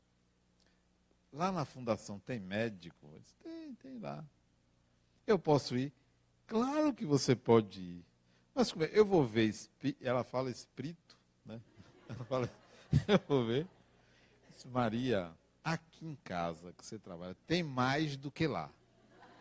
lá 1.30 1.52
na 1.52 1.66
fundação 1.66 2.18
tem 2.18 2.40
médico? 2.40 3.10
Eu 3.12 3.20
disse, 3.20 3.34
tem, 3.42 3.74
tem 3.74 3.98
lá. 3.98 4.24
Eu 5.26 5.38
posso 5.38 5.76
ir? 5.76 5.92
Claro 6.46 6.92
que 6.92 7.04
você 7.04 7.34
pode 7.34 7.80
ir. 7.80 8.04
Mas 8.54 8.70
como 8.70 8.84
é? 8.84 8.90
Eu 8.92 9.04
vou 9.04 9.24
ver, 9.26 9.52
ela 10.00 10.22
fala 10.22 10.50
espírito, 10.50 11.16
né? 11.44 11.60
Ela 12.08 12.24
fala, 12.26 12.50
eu 13.08 13.20
vou 13.26 13.44
ver. 13.46 13.66
Maria, 14.66 15.30
aqui 15.62 16.06
em 16.06 16.14
casa 16.24 16.72
que 16.72 16.84
você 16.84 16.98
trabalha, 16.98 17.36
tem 17.46 17.62
mais 17.62 18.16
do 18.16 18.30
que 18.30 18.46
lá. 18.46 18.70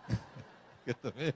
Eu 0.86 0.96
também, 0.96 1.34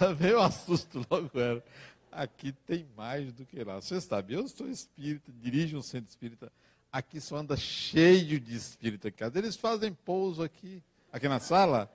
também 0.00 0.30
eu 0.32 0.42
assusto 0.42 1.06
logo 1.08 1.38
ela. 1.38 1.62
Aqui 2.10 2.50
tem 2.50 2.84
mais 2.96 3.32
do 3.32 3.46
que 3.46 3.62
lá. 3.62 3.76
Você 3.76 4.00
sabe, 4.00 4.34
eu 4.34 4.48
sou 4.48 4.68
espírita, 4.68 5.30
dirijo 5.30 5.78
um 5.78 5.82
centro 5.82 6.10
espírita. 6.10 6.50
Aqui 6.90 7.20
só 7.20 7.36
anda 7.36 7.56
cheio 7.56 8.40
de 8.40 8.56
espírita. 8.56 9.12
Eles 9.36 9.54
fazem 9.54 9.94
pouso 9.94 10.42
aqui, 10.42 10.82
aqui 11.12 11.28
na 11.28 11.38
sala. 11.38 11.88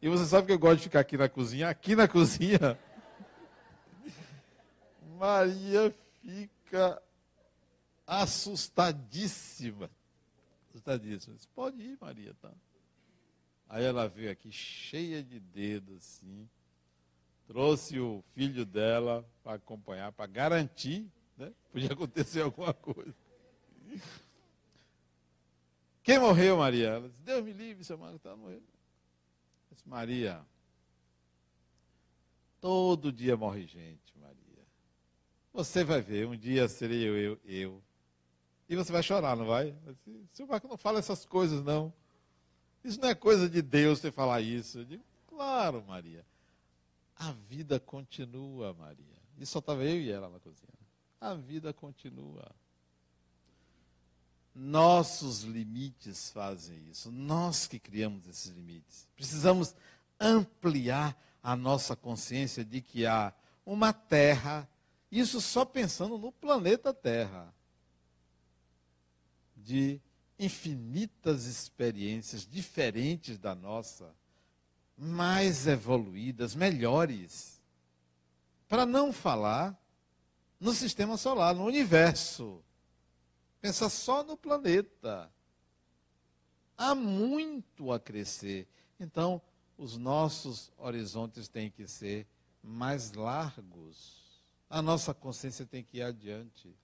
E 0.00 0.08
você 0.08 0.24
sabe 0.26 0.46
que 0.46 0.52
eu 0.52 0.58
gosto 0.58 0.78
de 0.78 0.84
ficar 0.84 1.00
aqui 1.00 1.16
na 1.16 1.28
cozinha? 1.28 1.68
Aqui 1.68 1.96
na 1.96 2.06
cozinha. 2.08 2.78
Maria 5.18 5.92
fica 6.22 7.02
assustadíssima. 8.06 9.90
Assustadíssima. 10.68 11.34
Disse, 11.34 11.48
Pode 11.48 11.82
ir, 11.82 11.98
Maria, 12.00 12.32
tá? 12.40 12.52
Aí 13.68 13.84
ela 13.84 14.08
veio 14.08 14.30
aqui 14.30 14.52
cheia 14.52 15.22
de 15.22 15.40
dedos, 15.40 15.96
assim. 15.96 16.48
Trouxe 17.46 17.98
o 17.98 18.22
filho 18.34 18.64
dela 18.64 19.28
para 19.42 19.54
acompanhar, 19.54 20.12
para 20.12 20.26
garantir, 20.26 21.10
né? 21.36 21.52
Podia 21.72 21.92
acontecer 21.92 22.42
alguma 22.42 22.72
coisa. 22.72 23.14
Quem 26.02 26.18
morreu, 26.18 26.58
Maria? 26.58 26.88
Ela 26.88 27.08
disse, 27.08 27.22
Deus 27.22 27.44
me 27.44 27.52
livre, 27.52 27.84
seu 27.84 27.98
Marcos 27.98 28.18
está 28.18 28.36
morrendo. 28.36 28.77
Maria, 29.84 30.44
todo 32.60 33.12
dia 33.12 33.36
morre 33.36 33.66
gente, 33.66 34.16
Maria. 34.18 34.66
Você 35.52 35.84
vai 35.84 36.00
ver, 36.00 36.26
um 36.26 36.36
dia 36.36 36.68
serei 36.68 37.08
eu, 37.08 37.16
eu, 37.16 37.40
eu. 37.44 37.82
E 38.68 38.76
você 38.76 38.92
vai 38.92 39.02
chorar, 39.02 39.36
não 39.36 39.46
vai? 39.46 39.74
Seu 40.32 40.46
Marcos 40.46 40.68
não 40.68 40.76
fala 40.76 40.98
essas 40.98 41.24
coisas, 41.24 41.62
não. 41.64 41.92
Isso 42.84 43.00
não 43.00 43.08
é 43.08 43.14
coisa 43.14 43.48
de 43.48 43.62
Deus 43.62 43.98
você 43.98 44.12
falar 44.12 44.40
isso. 44.40 44.78
Eu 44.78 44.84
digo, 44.84 45.04
claro, 45.26 45.82
Maria. 45.84 46.24
A 47.16 47.32
vida 47.32 47.80
continua, 47.80 48.74
Maria. 48.74 49.18
E 49.38 49.46
só 49.46 49.58
estava 49.58 49.84
eu 49.84 50.00
e 50.00 50.10
ela 50.10 50.28
na 50.28 50.38
cozinha. 50.38 50.68
A 51.20 51.34
vida 51.34 51.72
continua. 51.72 52.50
Nossos 54.60 55.42
limites 55.42 56.30
fazem 56.30 56.76
isso. 56.90 57.12
Nós 57.12 57.68
que 57.68 57.78
criamos 57.78 58.26
esses 58.26 58.50
limites. 58.50 59.06
Precisamos 59.14 59.72
ampliar 60.18 61.16
a 61.40 61.54
nossa 61.54 61.94
consciência 61.94 62.64
de 62.64 62.80
que 62.80 63.06
há 63.06 63.32
uma 63.64 63.92
terra, 63.92 64.68
isso 65.12 65.40
só 65.40 65.64
pensando 65.64 66.18
no 66.18 66.32
planeta 66.32 66.92
Terra, 66.92 67.54
de 69.56 70.00
infinitas 70.36 71.44
experiências 71.44 72.44
diferentes 72.44 73.38
da 73.38 73.54
nossa, 73.54 74.12
mais 74.96 75.68
evoluídas, 75.68 76.56
melhores. 76.56 77.62
Para 78.68 78.84
não 78.84 79.12
falar 79.12 79.80
no 80.58 80.72
sistema 80.72 81.16
solar, 81.16 81.54
no 81.54 81.64
universo. 81.64 82.60
Pensa 83.60 83.88
só 83.88 84.22
no 84.22 84.36
planeta. 84.36 85.30
Há 86.76 86.94
muito 86.94 87.92
a 87.92 87.98
crescer. 87.98 88.68
Então, 89.00 89.42
os 89.76 89.96
nossos 89.96 90.72
horizontes 90.76 91.48
têm 91.48 91.70
que 91.70 91.86
ser 91.86 92.26
mais 92.62 93.12
largos. 93.12 94.42
A 94.70 94.82
nossa 94.82 95.12
consciência 95.12 95.66
tem 95.66 95.82
que 95.82 95.98
ir 95.98 96.02
adiante. 96.02 96.74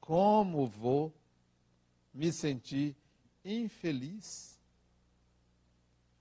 Como 0.00 0.66
vou 0.66 1.12
me 2.12 2.32
sentir 2.32 2.96
infeliz. 3.44 4.58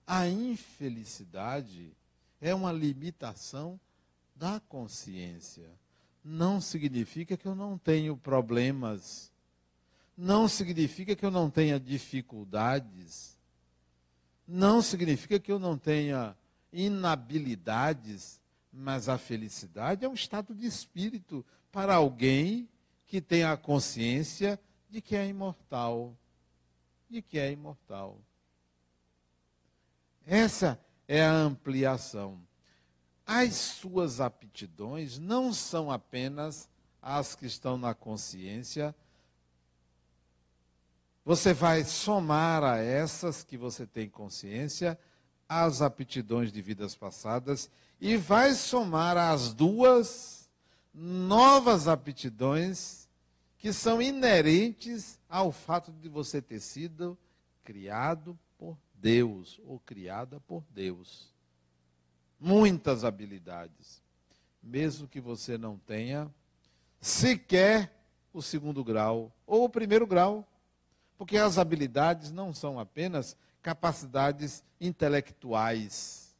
A 0.05 0.27
infelicidade 0.27 1.95
é 2.39 2.53
uma 2.53 2.71
limitação 2.71 3.79
da 4.35 4.59
consciência. 4.59 5.69
Não 6.23 6.59
significa 6.59 7.37
que 7.37 7.47
eu 7.47 7.55
não 7.55 7.77
tenho 7.77 8.17
problemas. 8.17 9.31
Não 10.21 10.47
significa 10.47 11.15
que 11.15 11.25
eu 11.25 11.31
não 11.31 11.49
tenha 11.49 11.79
dificuldades. 11.79 13.37
Não 14.47 14.81
significa 14.81 15.39
que 15.39 15.51
eu 15.51 15.57
não 15.57 15.77
tenha 15.77 16.35
inabilidades. 16.71 18.39
Mas 18.71 19.09
a 19.09 19.17
felicidade 19.17 20.05
é 20.05 20.09
um 20.09 20.13
estado 20.13 20.53
de 20.53 20.65
espírito 20.65 21.45
para 21.71 21.95
alguém 21.95 22.69
que 23.07 23.19
tem 23.19 23.43
a 23.43 23.57
consciência 23.57 24.59
de 24.89 25.01
que 25.01 25.15
é 25.15 25.27
imortal 25.27 26.15
de 27.11 27.21
que 27.21 27.37
é 27.37 27.51
imortal. 27.51 28.17
Essa 30.25 30.79
é 31.07 31.23
a 31.23 31.33
ampliação. 31.33 32.41
As 33.25 33.53
suas 33.53 34.21
aptidões 34.21 35.19
não 35.19 35.53
são 35.53 35.91
apenas 35.91 36.69
as 37.01 37.35
que 37.35 37.45
estão 37.45 37.77
na 37.77 37.93
consciência. 37.93 38.95
Você 41.23 41.53
vai 41.53 41.83
somar 41.83 42.63
a 42.63 42.77
essas 42.77 43.43
que 43.43 43.57
você 43.57 43.85
tem 43.85 44.09
consciência 44.09 44.97
as 45.47 45.81
aptidões 45.81 46.49
de 46.49 46.61
vidas 46.61 46.95
passadas 46.95 47.69
e 47.99 48.15
vai 48.15 48.53
somar 48.53 49.17
as 49.17 49.53
duas 49.53 50.49
novas 50.93 51.89
aptidões 51.89 53.09
que 53.57 53.73
são 53.73 54.01
inerentes 54.01 55.19
ao 55.29 55.51
fato 55.51 55.91
de 55.91 56.07
você 56.07 56.41
ter 56.41 56.61
sido 56.61 57.17
criado 57.63 58.39
por 58.57 58.77
Deus 58.95 59.59
ou 59.65 59.77
criada 59.79 60.39
por 60.39 60.63
Deus. 60.71 61.31
Muitas 62.39 63.03
habilidades, 63.03 64.01
mesmo 64.63 65.07
que 65.07 65.19
você 65.19 65.57
não 65.57 65.77
tenha 65.77 66.33
sequer 66.99 67.93
o 68.33 68.41
segundo 68.41 68.83
grau 68.83 69.31
ou 69.45 69.65
o 69.65 69.69
primeiro 69.69 70.07
grau, 70.07 70.47
porque 71.21 71.37
as 71.37 71.59
habilidades 71.59 72.31
não 72.31 72.51
são 72.51 72.79
apenas 72.79 73.37
capacidades 73.61 74.63
intelectuais, 74.79 76.35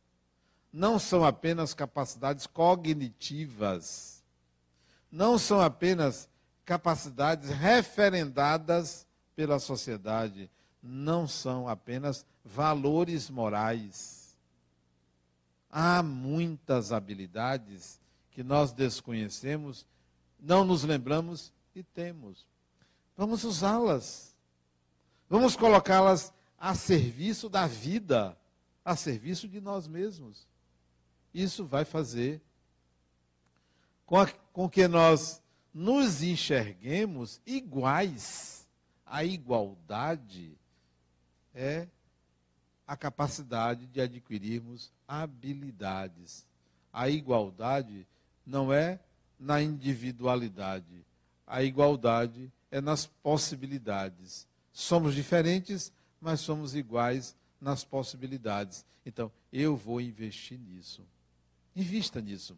não 0.73 0.97
são 0.97 1.23
apenas 1.23 1.71
capacidades 1.71 2.47
cognitivas, 2.47 4.23
não 5.11 5.37
são 5.37 5.61
apenas 5.61 6.27
capacidades 6.65 7.51
referendadas 7.51 9.05
pela 9.35 9.59
sociedade, 9.59 10.49
não 10.81 11.27
são 11.27 11.67
apenas 11.67 12.25
valores 12.43 13.29
morais. 13.29 14.35
Há 15.69 16.01
muitas 16.01 16.91
habilidades 16.91 18.01
que 18.31 18.41
nós 18.41 18.71
desconhecemos, 18.73 19.85
não 20.39 20.65
nos 20.65 20.83
lembramos 20.83 21.53
e 21.75 21.83
temos. 21.83 22.47
Vamos 23.15 23.43
usá-las. 23.43 24.30
Vamos 25.31 25.55
colocá-las 25.55 26.33
a 26.57 26.75
serviço 26.75 27.47
da 27.47 27.65
vida, 27.65 28.37
a 28.83 28.97
serviço 28.97 29.47
de 29.47 29.61
nós 29.61 29.87
mesmos. 29.87 30.45
Isso 31.33 31.65
vai 31.65 31.85
fazer 31.85 32.41
com, 34.05 34.19
a, 34.19 34.27
com 34.51 34.69
que 34.69 34.89
nós 34.89 35.41
nos 35.73 36.21
enxerguemos 36.21 37.39
iguais. 37.45 38.67
A 39.05 39.23
igualdade 39.23 40.51
é 41.55 41.87
a 42.85 42.97
capacidade 42.97 43.87
de 43.87 44.01
adquirirmos 44.01 44.91
habilidades. 45.07 46.45
A 46.91 47.07
igualdade 47.07 48.05
não 48.45 48.73
é 48.73 48.99
na 49.39 49.61
individualidade. 49.61 51.05
A 51.47 51.63
igualdade 51.63 52.51
é 52.69 52.81
nas 52.81 53.05
possibilidades. 53.05 54.50
Somos 54.81 55.13
diferentes, 55.13 55.93
mas 56.19 56.39
somos 56.39 56.73
iguais 56.75 57.35
nas 57.61 57.83
possibilidades. 57.83 58.83
Então, 59.05 59.31
eu 59.53 59.77
vou 59.77 60.01
investir 60.01 60.57
nisso. 60.57 61.03
Invista 61.75 62.19
nisso. 62.19 62.57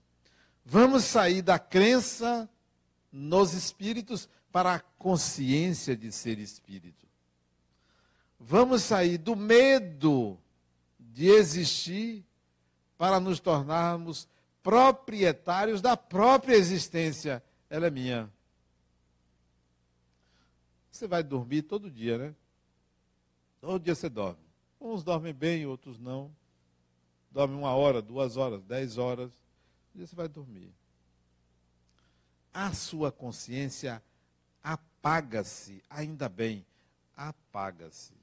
Vamos 0.66 1.04
sair 1.04 1.42
da 1.42 1.60
crença 1.60 2.50
nos 3.12 3.54
espíritos 3.54 4.30
para 4.54 4.76
a 4.76 4.80
consciência 4.80 5.98
de 5.98 6.14
ser 6.14 6.40
espírito. 6.40 7.06
Vamos 8.40 8.84
sair 8.84 9.18
do 9.18 9.36
medo 9.36 10.40
de 10.98 11.28
existir 11.28 12.24
para 12.98 13.20
nos 13.20 13.42
tornarmos 13.42 14.30
proprietários 14.64 15.82
da 15.82 15.98
própria 15.98 16.56
existência. 16.56 17.44
Ela 17.70 17.88
é 17.88 17.92
minha. 17.92 18.32
Você 21.04 21.08
vai 21.10 21.22
dormir 21.22 21.64
todo 21.64 21.92
dia, 21.92 22.18
né? 22.18 22.34
Todo 23.60 23.84
dia 23.84 23.94
você 23.94 24.08
dorme. 24.08 24.40
Uns 24.80 25.04
dormem 25.04 25.34
bem, 25.34 25.66
outros 25.66 26.00
não. 26.00 26.34
Dorme 27.30 27.56
uma 27.56 27.76
hora, 27.76 28.02
duas 28.02 28.38
horas, 28.38 28.64
dez 28.64 28.98
horas. 28.98 29.30
Um 29.94 29.98
dia 29.98 30.08
você 30.08 30.16
vai 30.16 30.30
dormir. 30.30 30.74
A 32.54 32.72
sua 32.72 33.12
consciência 33.12 34.02
apaga-se, 34.64 35.84
ainda 35.90 36.30
bem, 36.30 36.66
apaga-se. 37.18 38.14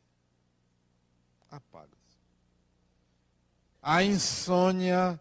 Apaga-se. 1.51 2.19
A 3.83 4.03
insônia 4.03 5.21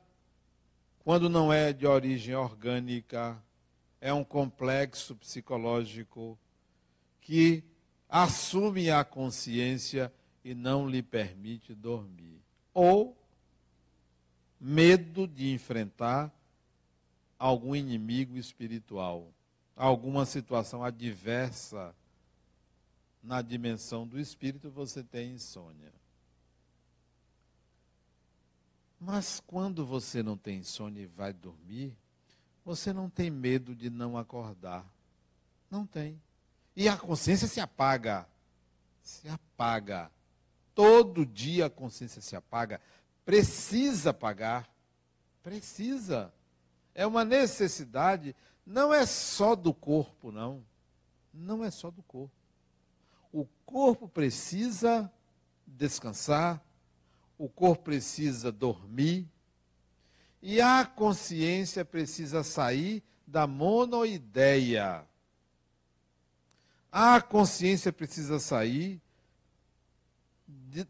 quando 0.99 1.28
não 1.28 1.51
é 1.51 1.74
de 1.74 1.86
origem 1.86 2.36
orgânica, 2.36 3.38
é 3.99 4.14
um 4.14 4.24
complexo 4.24 5.14
psicológico 5.14 6.39
que 7.22 7.63
assume 8.07 8.89
a 8.89 9.03
consciência 9.03 10.11
e 10.43 10.53
não 10.53 10.88
lhe 10.88 11.03
permite 11.03 11.76
dormir. 11.76 12.41
Ou 12.74 13.17
medo 14.59 15.28
de 15.28 15.51
enfrentar 15.53 16.34
algum 17.38 17.76
inimigo 17.76 18.38
espiritual, 18.38 19.32
alguma 19.76 20.26
situação 20.26 20.84
adversa 20.84 21.95
na 23.22 23.41
dimensão 23.41 24.07
do 24.07 24.20
espírito, 24.20 24.70
você 24.70 25.03
tem 25.03 25.34
insônia. 25.34 25.93
Mas 28.99 29.41
quando 29.45 29.86
você 29.86 30.22
não 30.22 30.36
tem 30.36 30.61
sono 30.61 30.99
e 30.99 31.05
vai 31.05 31.32
dormir, 31.32 31.95
você 32.65 32.91
não 32.91 33.09
tem 33.09 33.32
medo 33.32 33.74
de 33.74 33.89
não 33.89 34.17
acordar. 34.17 34.86
Não 35.72 35.86
tem. 35.86 36.22
E 36.80 36.88
a 36.88 36.96
consciência 36.96 37.46
se 37.46 37.60
apaga. 37.60 38.26
Se 39.04 39.28
apaga. 39.28 40.10
Todo 40.74 41.26
dia 41.26 41.66
a 41.66 41.70
consciência 41.70 42.22
se 42.22 42.38
apaga. 42.38 42.80
Precisa 43.26 44.12
apagar. 44.12 44.66
Precisa. 45.44 46.34
É 46.96 47.06
uma 47.06 47.26
necessidade. 47.26 48.34
Não 48.66 48.94
é 48.94 49.06
só 49.06 49.58
do 49.58 49.74
corpo, 49.74 50.32
não. 50.32 50.64
Não 51.34 51.66
é 51.66 51.70
só 51.70 51.92
do 51.92 52.02
corpo. 52.02 52.32
O 53.30 53.46
corpo 53.66 54.08
precisa 54.08 55.12
descansar, 55.68 56.64
o 57.38 57.50
corpo 57.50 57.84
precisa 57.84 58.54
dormir 58.54 59.28
e 60.42 60.62
a 60.62 60.86
consciência 60.86 61.84
precisa 61.84 62.42
sair 62.42 63.04
da 63.28 63.46
monoideia. 63.46 65.09
A 66.92 67.22
consciência 67.22 67.94
precisa 67.94 68.40
sair 68.40 69.02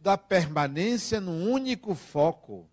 da 0.02 0.18
permanência 0.18 1.20
num 1.20 1.52
único 1.52 1.94
foco. 1.96 2.68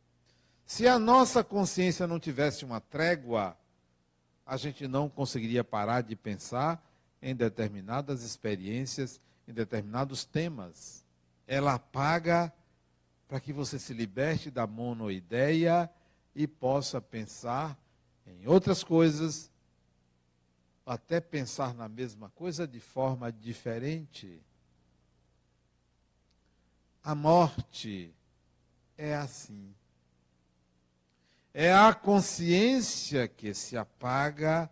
Se 0.65 0.87
a 0.87 0.99
nossa 0.99 1.43
consciência 1.43 2.07
não 2.07 2.19
tivesse 2.19 2.65
uma 2.65 2.81
trégua, 2.81 3.57
a 4.45 4.57
gente 4.57 4.87
não 4.87 5.09
conseguiria 5.09 5.65
parar 5.65 6.03
de 6.03 6.15
pensar 6.15 6.85
em 7.21 7.35
determinadas 7.35 8.23
experiências, 8.23 9.21
em 9.49 9.53
determinados 9.53 10.25
temas. 10.25 11.05
Ela 11.47 11.75
apaga 11.75 12.53
para 13.27 13.41
que 13.41 13.53
você 13.53 13.79
se 13.79 13.93
liberte 13.93 14.51
da 14.51 14.67
monoideia 14.67 15.91
e 16.35 16.47
possa 16.47 17.01
pensar 17.01 17.77
em 18.27 18.47
outras 18.47 18.85
coisas, 18.85 19.51
até 20.87 21.21
pensar 21.21 21.75
na 21.75 21.89
mesma 21.89 22.31
coisa 22.31 22.67
de 22.67 22.79
forma 22.79 23.33
diferente. 23.33 24.41
A 27.03 27.15
morte 27.15 28.15
é 28.97 29.15
assim. 29.17 29.75
É 31.53 31.73
a 31.75 31.93
consciência 31.93 33.27
que 33.27 33.53
se 33.53 33.77
apaga 33.77 34.71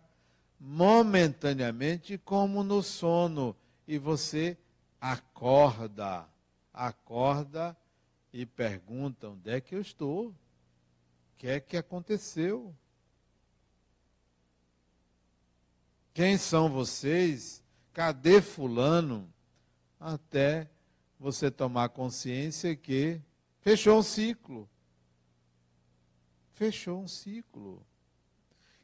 momentaneamente, 0.59 2.17
como 2.17 2.63
no 2.63 2.81
sono, 2.81 3.55
e 3.87 3.97
você 3.97 4.57
acorda, 5.01 6.25
acorda 6.73 7.75
e 8.31 8.45
pergunta 8.45 9.29
onde 9.29 9.49
é 9.49 9.59
que 9.59 9.75
eu 9.75 9.81
estou, 9.81 10.29
o 10.29 10.35
que 11.37 11.47
é 11.47 11.59
que 11.59 11.75
aconteceu. 11.75 12.73
Quem 16.15 16.37
são 16.37 16.69
vocês? 16.69 17.61
Cadê 17.91 18.41
Fulano? 18.41 19.29
Até 19.99 20.69
você 21.19 21.51
tomar 21.51 21.89
consciência 21.89 22.73
que 22.73 23.19
fechou 23.59 23.99
um 23.99 24.01
ciclo. 24.01 24.69
Fechou 26.53 27.01
um 27.01 27.07
ciclo. 27.07 27.85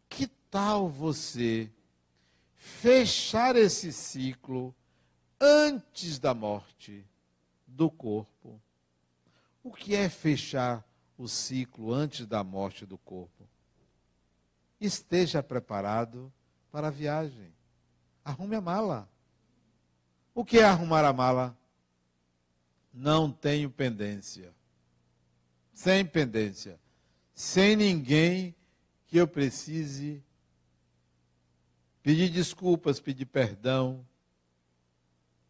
Que 0.09 0.27
tal 0.27 0.89
você 0.89 1.71
fechar 2.53 3.55
esse 3.55 3.93
ciclo 3.93 4.75
antes 5.39 6.19
da 6.19 6.33
morte 6.33 7.07
do 7.65 7.89
corpo? 7.89 8.61
O 9.63 9.71
que 9.71 9.95
é 9.95 10.09
fechar 10.09 10.85
o 11.17 11.29
ciclo 11.29 11.93
antes 11.93 12.25
da 12.25 12.43
morte 12.43 12.85
do 12.85 12.97
corpo? 12.97 13.47
Esteja 14.81 15.41
preparado 15.41 16.29
para 16.71 16.87
a 16.87 16.91
viagem. 16.91 17.53
Arrume 18.23 18.55
a 18.55 18.61
mala. 18.61 19.09
O 20.33 20.45
que 20.45 20.59
é 20.59 20.63
arrumar 20.63 21.03
a 21.03 21.11
mala? 21.11 21.57
Não 22.93 23.31
tenho 23.31 23.69
pendência. 23.69 24.53
Sem 25.73 26.05
pendência. 26.05 26.79
Sem 27.33 27.75
ninguém 27.75 28.55
que 29.07 29.17
eu 29.17 29.27
precise 29.27 30.23
pedir 32.01 32.29
desculpas, 32.29 32.99
pedir 32.99 33.25
perdão, 33.25 34.05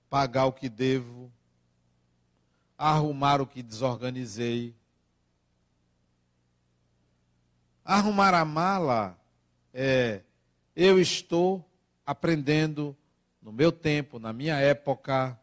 pagar 0.10 0.46
o 0.46 0.54
que 0.54 0.68
devo, 0.68 1.32
arrumar 2.78 3.40
o 3.42 3.48
que 3.48 3.62
desorganizei. 3.62 4.76
Arrumar 7.86 8.34
a 8.34 8.46
mala 8.46 9.18
é 9.74 10.22
eu 10.76 11.00
estou 11.00 11.66
aprendendo 12.06 12.96
no 13.42 13.52
meu 13.52 13.72
tempo, 13.72 14.20
na 14.20 14.32
minha 14.32 14.58
época. 14.58 15.40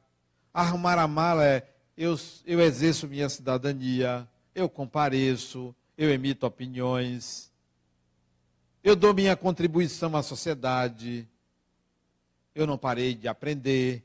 Arrumar 0.53 0.99
a 0.99 1.07
mala 1.07 1.45
é 1.45 1.69
eu, 1.97 2.19
eu 2.47 2.61
exerço 2.61 3.09
minha 3.09 3.29
cidadania, 3.29 4.29
eu 4.55 4.69
compareço, 4.69 5.75
eu 5.97 6.11
emito 6.11 6.47
opiniões, 6.47 7.51
eu 8.85 8.95
dou 8.95 9.13
minha 9.13 9.37
contribuição 9.37 10.17
à 10.17 10.23
sociedade, 10.23 11.29
eu 12.55 12.67
não 12.67 12.79
parei 12.79 13.15
de 13.15 13.27
aprender, 13.27 14.05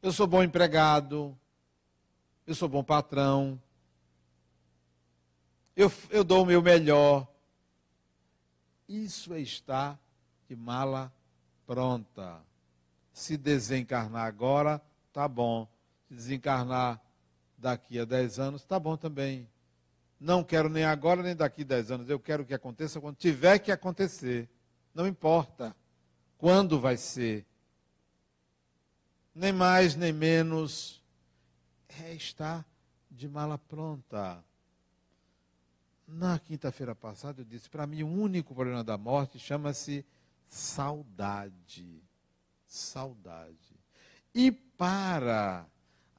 eu 0.00 0.12
sou 0.12 0.26
bom 0.26 0.42
empregado, 0.42 1.36
eu 2.46 2.54
sou 2.54 2.68
bom 2.68 2.82
patrão, 2.82 3.60
eu, 5.76 5.92
eu 6.10 6.24
dou 6.24 6.42
o 6.42 6.46
meu 6.46 6.62
melhor. 6.62 7.28
Isso 8.88 9.34
é 9.34 9.40
estar 9.40 10.00
de 10.48 10.56
mala 10.56 11.12
pronta. 11.66 12.42
Se 13.12 13.36
desencarnar 13.36 14.26
agora, 14.26 14.80
tá 15.12 15.28
bom. 15.28 15.68
Se 16.08 16.14
desencarnar 16.14 17.00
daqui 17.56 17.98
a 17.98 18.04
10 18.04 18.38
anos, 18.38 18.64
tá 18.64 18.80
bom 18.80 18.96
também. 18.96 19.46
Não 20.18 20.42
quero 20.42 20.68
nem 20.68 20.84
agora 20.84 21.22
nem 21.22 21.36
daqui 21.36 21.62
a 21.62 21.66
10 21.66 21.90
anos. 21.90 22.08
Eu 22.08 22.18
quero 22.18 22.44
que 22.44 22.54
aconteça 22.54 23.00
quando 23.00 23.16
tiver 23.16 23.58
que 23.58 23.70
acontecer. 23.70 24.48
Não 24.94 25.06
importa 25.06 25.76
quando 26.38 26.80
vai 26.80 26.96
ser. 26.96 27.46
Nem 29.34 29.52
mais, 29.52 29.94
nem 29.94 30.12
menos 30.12 31.02
é 32.02 32.14
estar 32.14 32.66
de 33.10 33.28
mala 33.28 33.58
pronta. 33.58 34.42
Na 36.06 36.38
quinta-feira 36.38 36.94
passada 36.94 37.42
eu 37.42 37.44
disse, 37.44 37.68
para 37.68 37.86
mim 37.86 38.02
o 38.02 38.08
único 38.08 38.54
problema 38.54 38.82
da 38.82 38.96
morte 38.96 39.38
chama-se 39.38 40.04
saudade. 40.48 42.02
Saudade. 42.66 43.78
E 44.34 44.50
para 44.50 45.66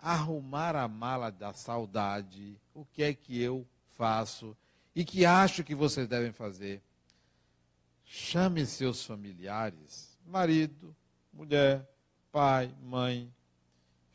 arrumar 0.02 0.76
a 0.76 0.88
mala 0.88 1.30
da 1.30 1.54
saudade, 1.54 2.58
o 2.74 2.86
que 2.86 3.04
é 3.04 3.14
que 3.14 3.42
eu 3.42 3.68
faço 3.98 4.56
e 4.96 5.04
que 5.04 5.26
acho 5.26 5.64
que 5.64 5.76
vocês 5.76 6.08
devem 6.08 6.32
fazer. 6.32 6.82
Chame 8.06 8.66
seus 8.66 9.06
familiares, 9.06 10.18
marido, 10.26 10.96
mulher, 11.32 11.88
pai, 12.32 12.74
mãe, 12.82 13.32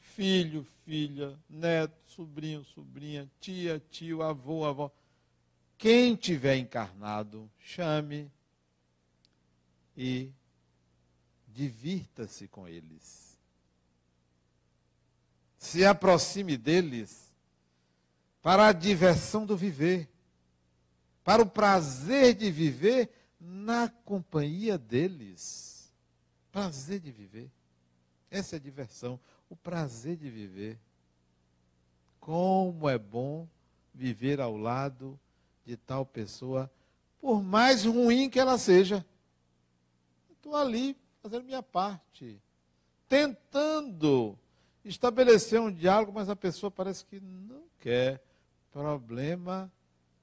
filho, 0.00 0.66
filha, 0.84 1.38
neto, 1.48 1.94
sobrinho, 2.06 2.64
sobrinha, 2.64 3.30
tia, 3.38 3.80
tio, 3.90 4.22
avô, 4.22 4.64
avó. 4.64 4.90
Quem 5.78 6.16
tiver 6.16 6.56
encarnado, 6.56 7.50
chame 7.58 8.30
e 9.96 10.32
divirta-se 11.48 12.48
com 12.48 12.66
eles. 12.66 13.38
Se 15.58 15.84
aproxime 15.84 16.56
deles 16.56 17.32
para 18.42 18.68
a 18.68 18.72
diversão 18.72 19.46
do 19.46 19.56
viver, 19.56 20.08
para 21.22 21.42
o 21.42 21.46
prazer 21.46 22.34
de 22.34 22.50
viver 22.50 23.10
na 23.40 23.88
companhia 23.88 24.76
deles. 24.76 25.90
Prazer 26.52 27.00
de 27.00 27.10
viver. 27.10 27.50
Essa 28.30 28.56
é 28.56 28.58
a 28.58 28.60
diversão, 28.60 29.18
o 29.48 29.56
prazer 29.56 30.16
de 30.16 30.28
viver. 30.28 30.78
Como 32.20 32.88
é 32.88 32.98
bom 32.98 33.48
viver 33.94 34.40
ao 34.40 34.56
lado 34.56 35.18
de 35.64 35.76
tal 35.76 36.04
pessoa, 36.04 36.70
por 37.20 37.42
mais 37.42 37.84
ruim 37.84 38.28
que 38.28 38.38
ela 38.38 38.58
seja. 38.58 39.04
Estou 40.44 40.56
ali 40.56 40.94
fazendo 41.22 41.46
minha 41.46 41.62
parte, 41.62 42.38
tentando 43.08 44.38
estabelecer 44.84 45.58
um 45.58 45.72
diálogo, 45.72 46.12
mas 46.12 46.28
a 46.28 46.36
pessoa 46.36 46.70
parece 46.70 47.02
que 47.06 47.18
não 47.18 47.62
quer. 47.80 48.22
Problema 48.70 49.72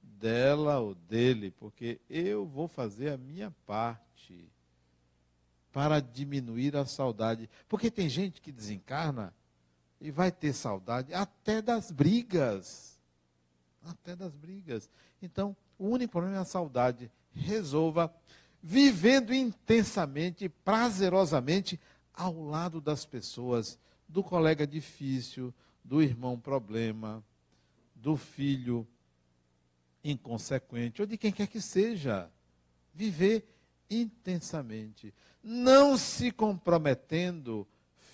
dela 0.00 0.78
ou 0.78 0.94
dele, 0.94 1.50
porque 1.50 2.00
eu 2.08 2.46
vou 2.46 2.68
fazer 2.68 3.10
a 3.10 3.18
minha 3.18 3.50
parte 3.66 4.48
para 5.72 5.98
diminuir 5.98 6.76
a 6.76 6.86
saudade. 6.86 7.50
Porque 7.68 7.90
tem 7.90 8.08
gente 8.08 8.40
que 8.40 8.52
desencarna 8.52 9.34
e 10.00 10.12
vai 10.12 10.30
ter 10.30 10.52
saudade 10.52 11.12
até 11.12 11.60
das 11.60 11.90
brigas. 11.90 12.96
Até 13.84 14.14
das 14.14 14.36
brigas. 14.36 14.88
Então, 15.20 15.56
o 15.76 15.88
único 15.88 16.12
problema 16.12 16.36
é 16.36 16.40
a 16.40 16.44
saudade. 16.44 17.10
Resolva 17.32 18.14
vivendo 18.62 19.34
intensamente, 19.34 20.48
prazerosamente 20.48 21.80
ao 22.14 22.40
lado 22.44 22.80
das 22.80 23.04
pessoas, 23.04 23.78
do 24.08 24.22
colega 24.22 24.66
difícil, 24.66 25.52
do 25.82 26.02
irmão 26.02 26.38
problema, 26.38 27.24
do 27.94 28.16
filho 28.16 28.86
inconsequente, 30.04 31.00
ou 31.00 31.06
de 31.06 31.16
quem 31.16 31.32
quer 31.32 31.46
que 31.46 31.60
seja. 31.60 32.30
Viver 32.94 33.44
intensamente, 33.90 35.12
não 35.42 35.96
se 35.96 36.30
comprometendo, 36.30 37.66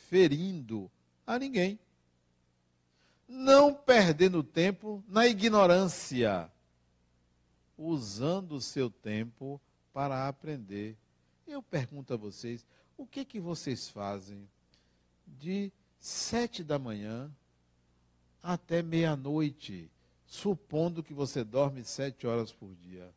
ferindo 0.09 0.91
a 1.27 1.39
ninguém. 1.39 1.79
Não 3.29 3.75
perdendo 3.75 4.43
tempo 4.43 5.05
na 5.07 5.27
ignorância, 5.27 6.51
usando 7.77 8.53
o 8.53 8.61
seu 8.61 8.89
tempo 8.89 9.61
para 9.93 10.29
aprender. 10.29 10.97
Eu 11.47 11.63
pergunto 11.63 12.13
a 12.13 12.17
vocês, 12.17 12.67
o 12.97 13.07
que 13.07 13.25
que 13.25 13.41
vocês 13.41 13.89
fazem 13.89 14.49
de 15.27 15.73
sete 15.99 16.63
da 16.63 16.79
manhã 16.79 17.31
até 18.43 18.83
meia-noite, 18.83 19.91
supondo 20.27 21.03
que 21.03 21.15
você 21.15 21.43
dorme 21.45 21.85
sete 21.85 22.27
horas 22.27 22.53
por 22.53 22.75
dia? 22.75 23.13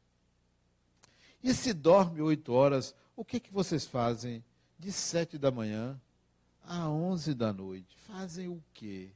E 1.44 1.54
se 1.54 1.74
dorme 1.74 2.22
oito 2.22 2.54
horas, 2.54 2.96
o 3.16 3.26
que 3.26 3.40
que 3.40 3.52
vocês 3.52 3.86
fazem 3.86 4.44
de 4.78 4.92
sete 4.92 5.38
da 5.38 5.52
manhã 5.52 6.00
a 6.64 6.90
onze 6.90 7.34
da 7.34 7.52
noite? 7.52 7.98
Fazem 8.08 8.48
o 8.48 8.64
quê? 8.74 9.10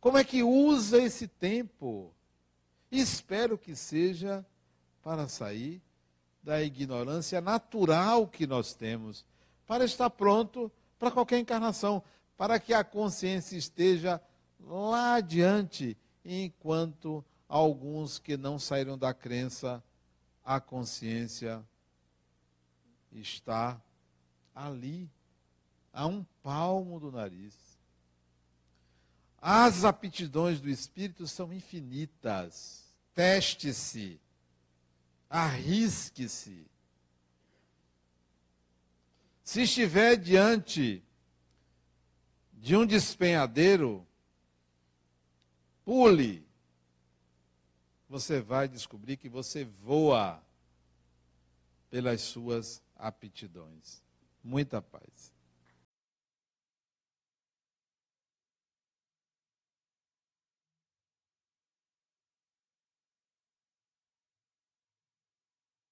Como 0.00 0.18
é 0.18 0.24
que 0.24 0.42
usa 0.42 1.02
esse 1.02 1.26
tempo? 1.26 2.12
Espero 2.90 3.58
que 3.58 3.74
seja 3.74 4.46
para 5.02 5.28
sair 5.28 5.82
da 6.44 6.62
ignorância 6.62 7.40
natural 7.40 8.28
que 8.28 8.46
nós 8.46 8.74
temos, 8.74 9.24
para 9.66 9.84
estar 9.84 10.10
pronto 10.10 10.70
para 10.98 11.10
qualquer 11.10 11.38
encarnação, 11.38 12.02
para 12.36 12.60
que 12.60 12.74
a 12.74 12.84
consciência 12.84 13.56
esteja 13.56 14.20
lá 14.60 15.14
adiante, 15.14 15.96
enquanto 16.22 17.24
alguns 17.48 18.18
que 18.18 18.36
não 18.36 18.58
saíram 18.58 18.98
da 18.98 19.14
crença, 19.14 19.82
a 20.44 20.60
consciência 20.60 21.64
está 23.10 23.80
ali, 24.54 25.10
a 25.92 26.06
um 26.06 26.24
palmo 26.42 27.00
do 27.00 27.10
nariz. 27.10 27.54
As 29.40 29.84
aptidões 29.84 30.60
do 30.60 30.68
espírito 30.68 31.26
são 31.26 31.52
infinitas. 31.52 32.84
Teste-se 33.14 34.20
arrisque-se. 35.34 36.64
Se 39.42 39.62
estiver 39.62 40.16
diante 40.16 41.02
de 42.52 42.76
um 42.76 42.86
despenhadeiro, 42.86 44.06
pule. 45.84 46.46
Você 48.08 48.40
vai 48.40 48.68
descobrir 48.68 49.16
que 49.16 49.28
você 49.28 49.64
voa 49.64 50.40
pelas 51.90 52.20
suas 52.20 52.80
aptidões. 52.96 54.04
Muita 54.42 54.80
paz. 54.80 55.33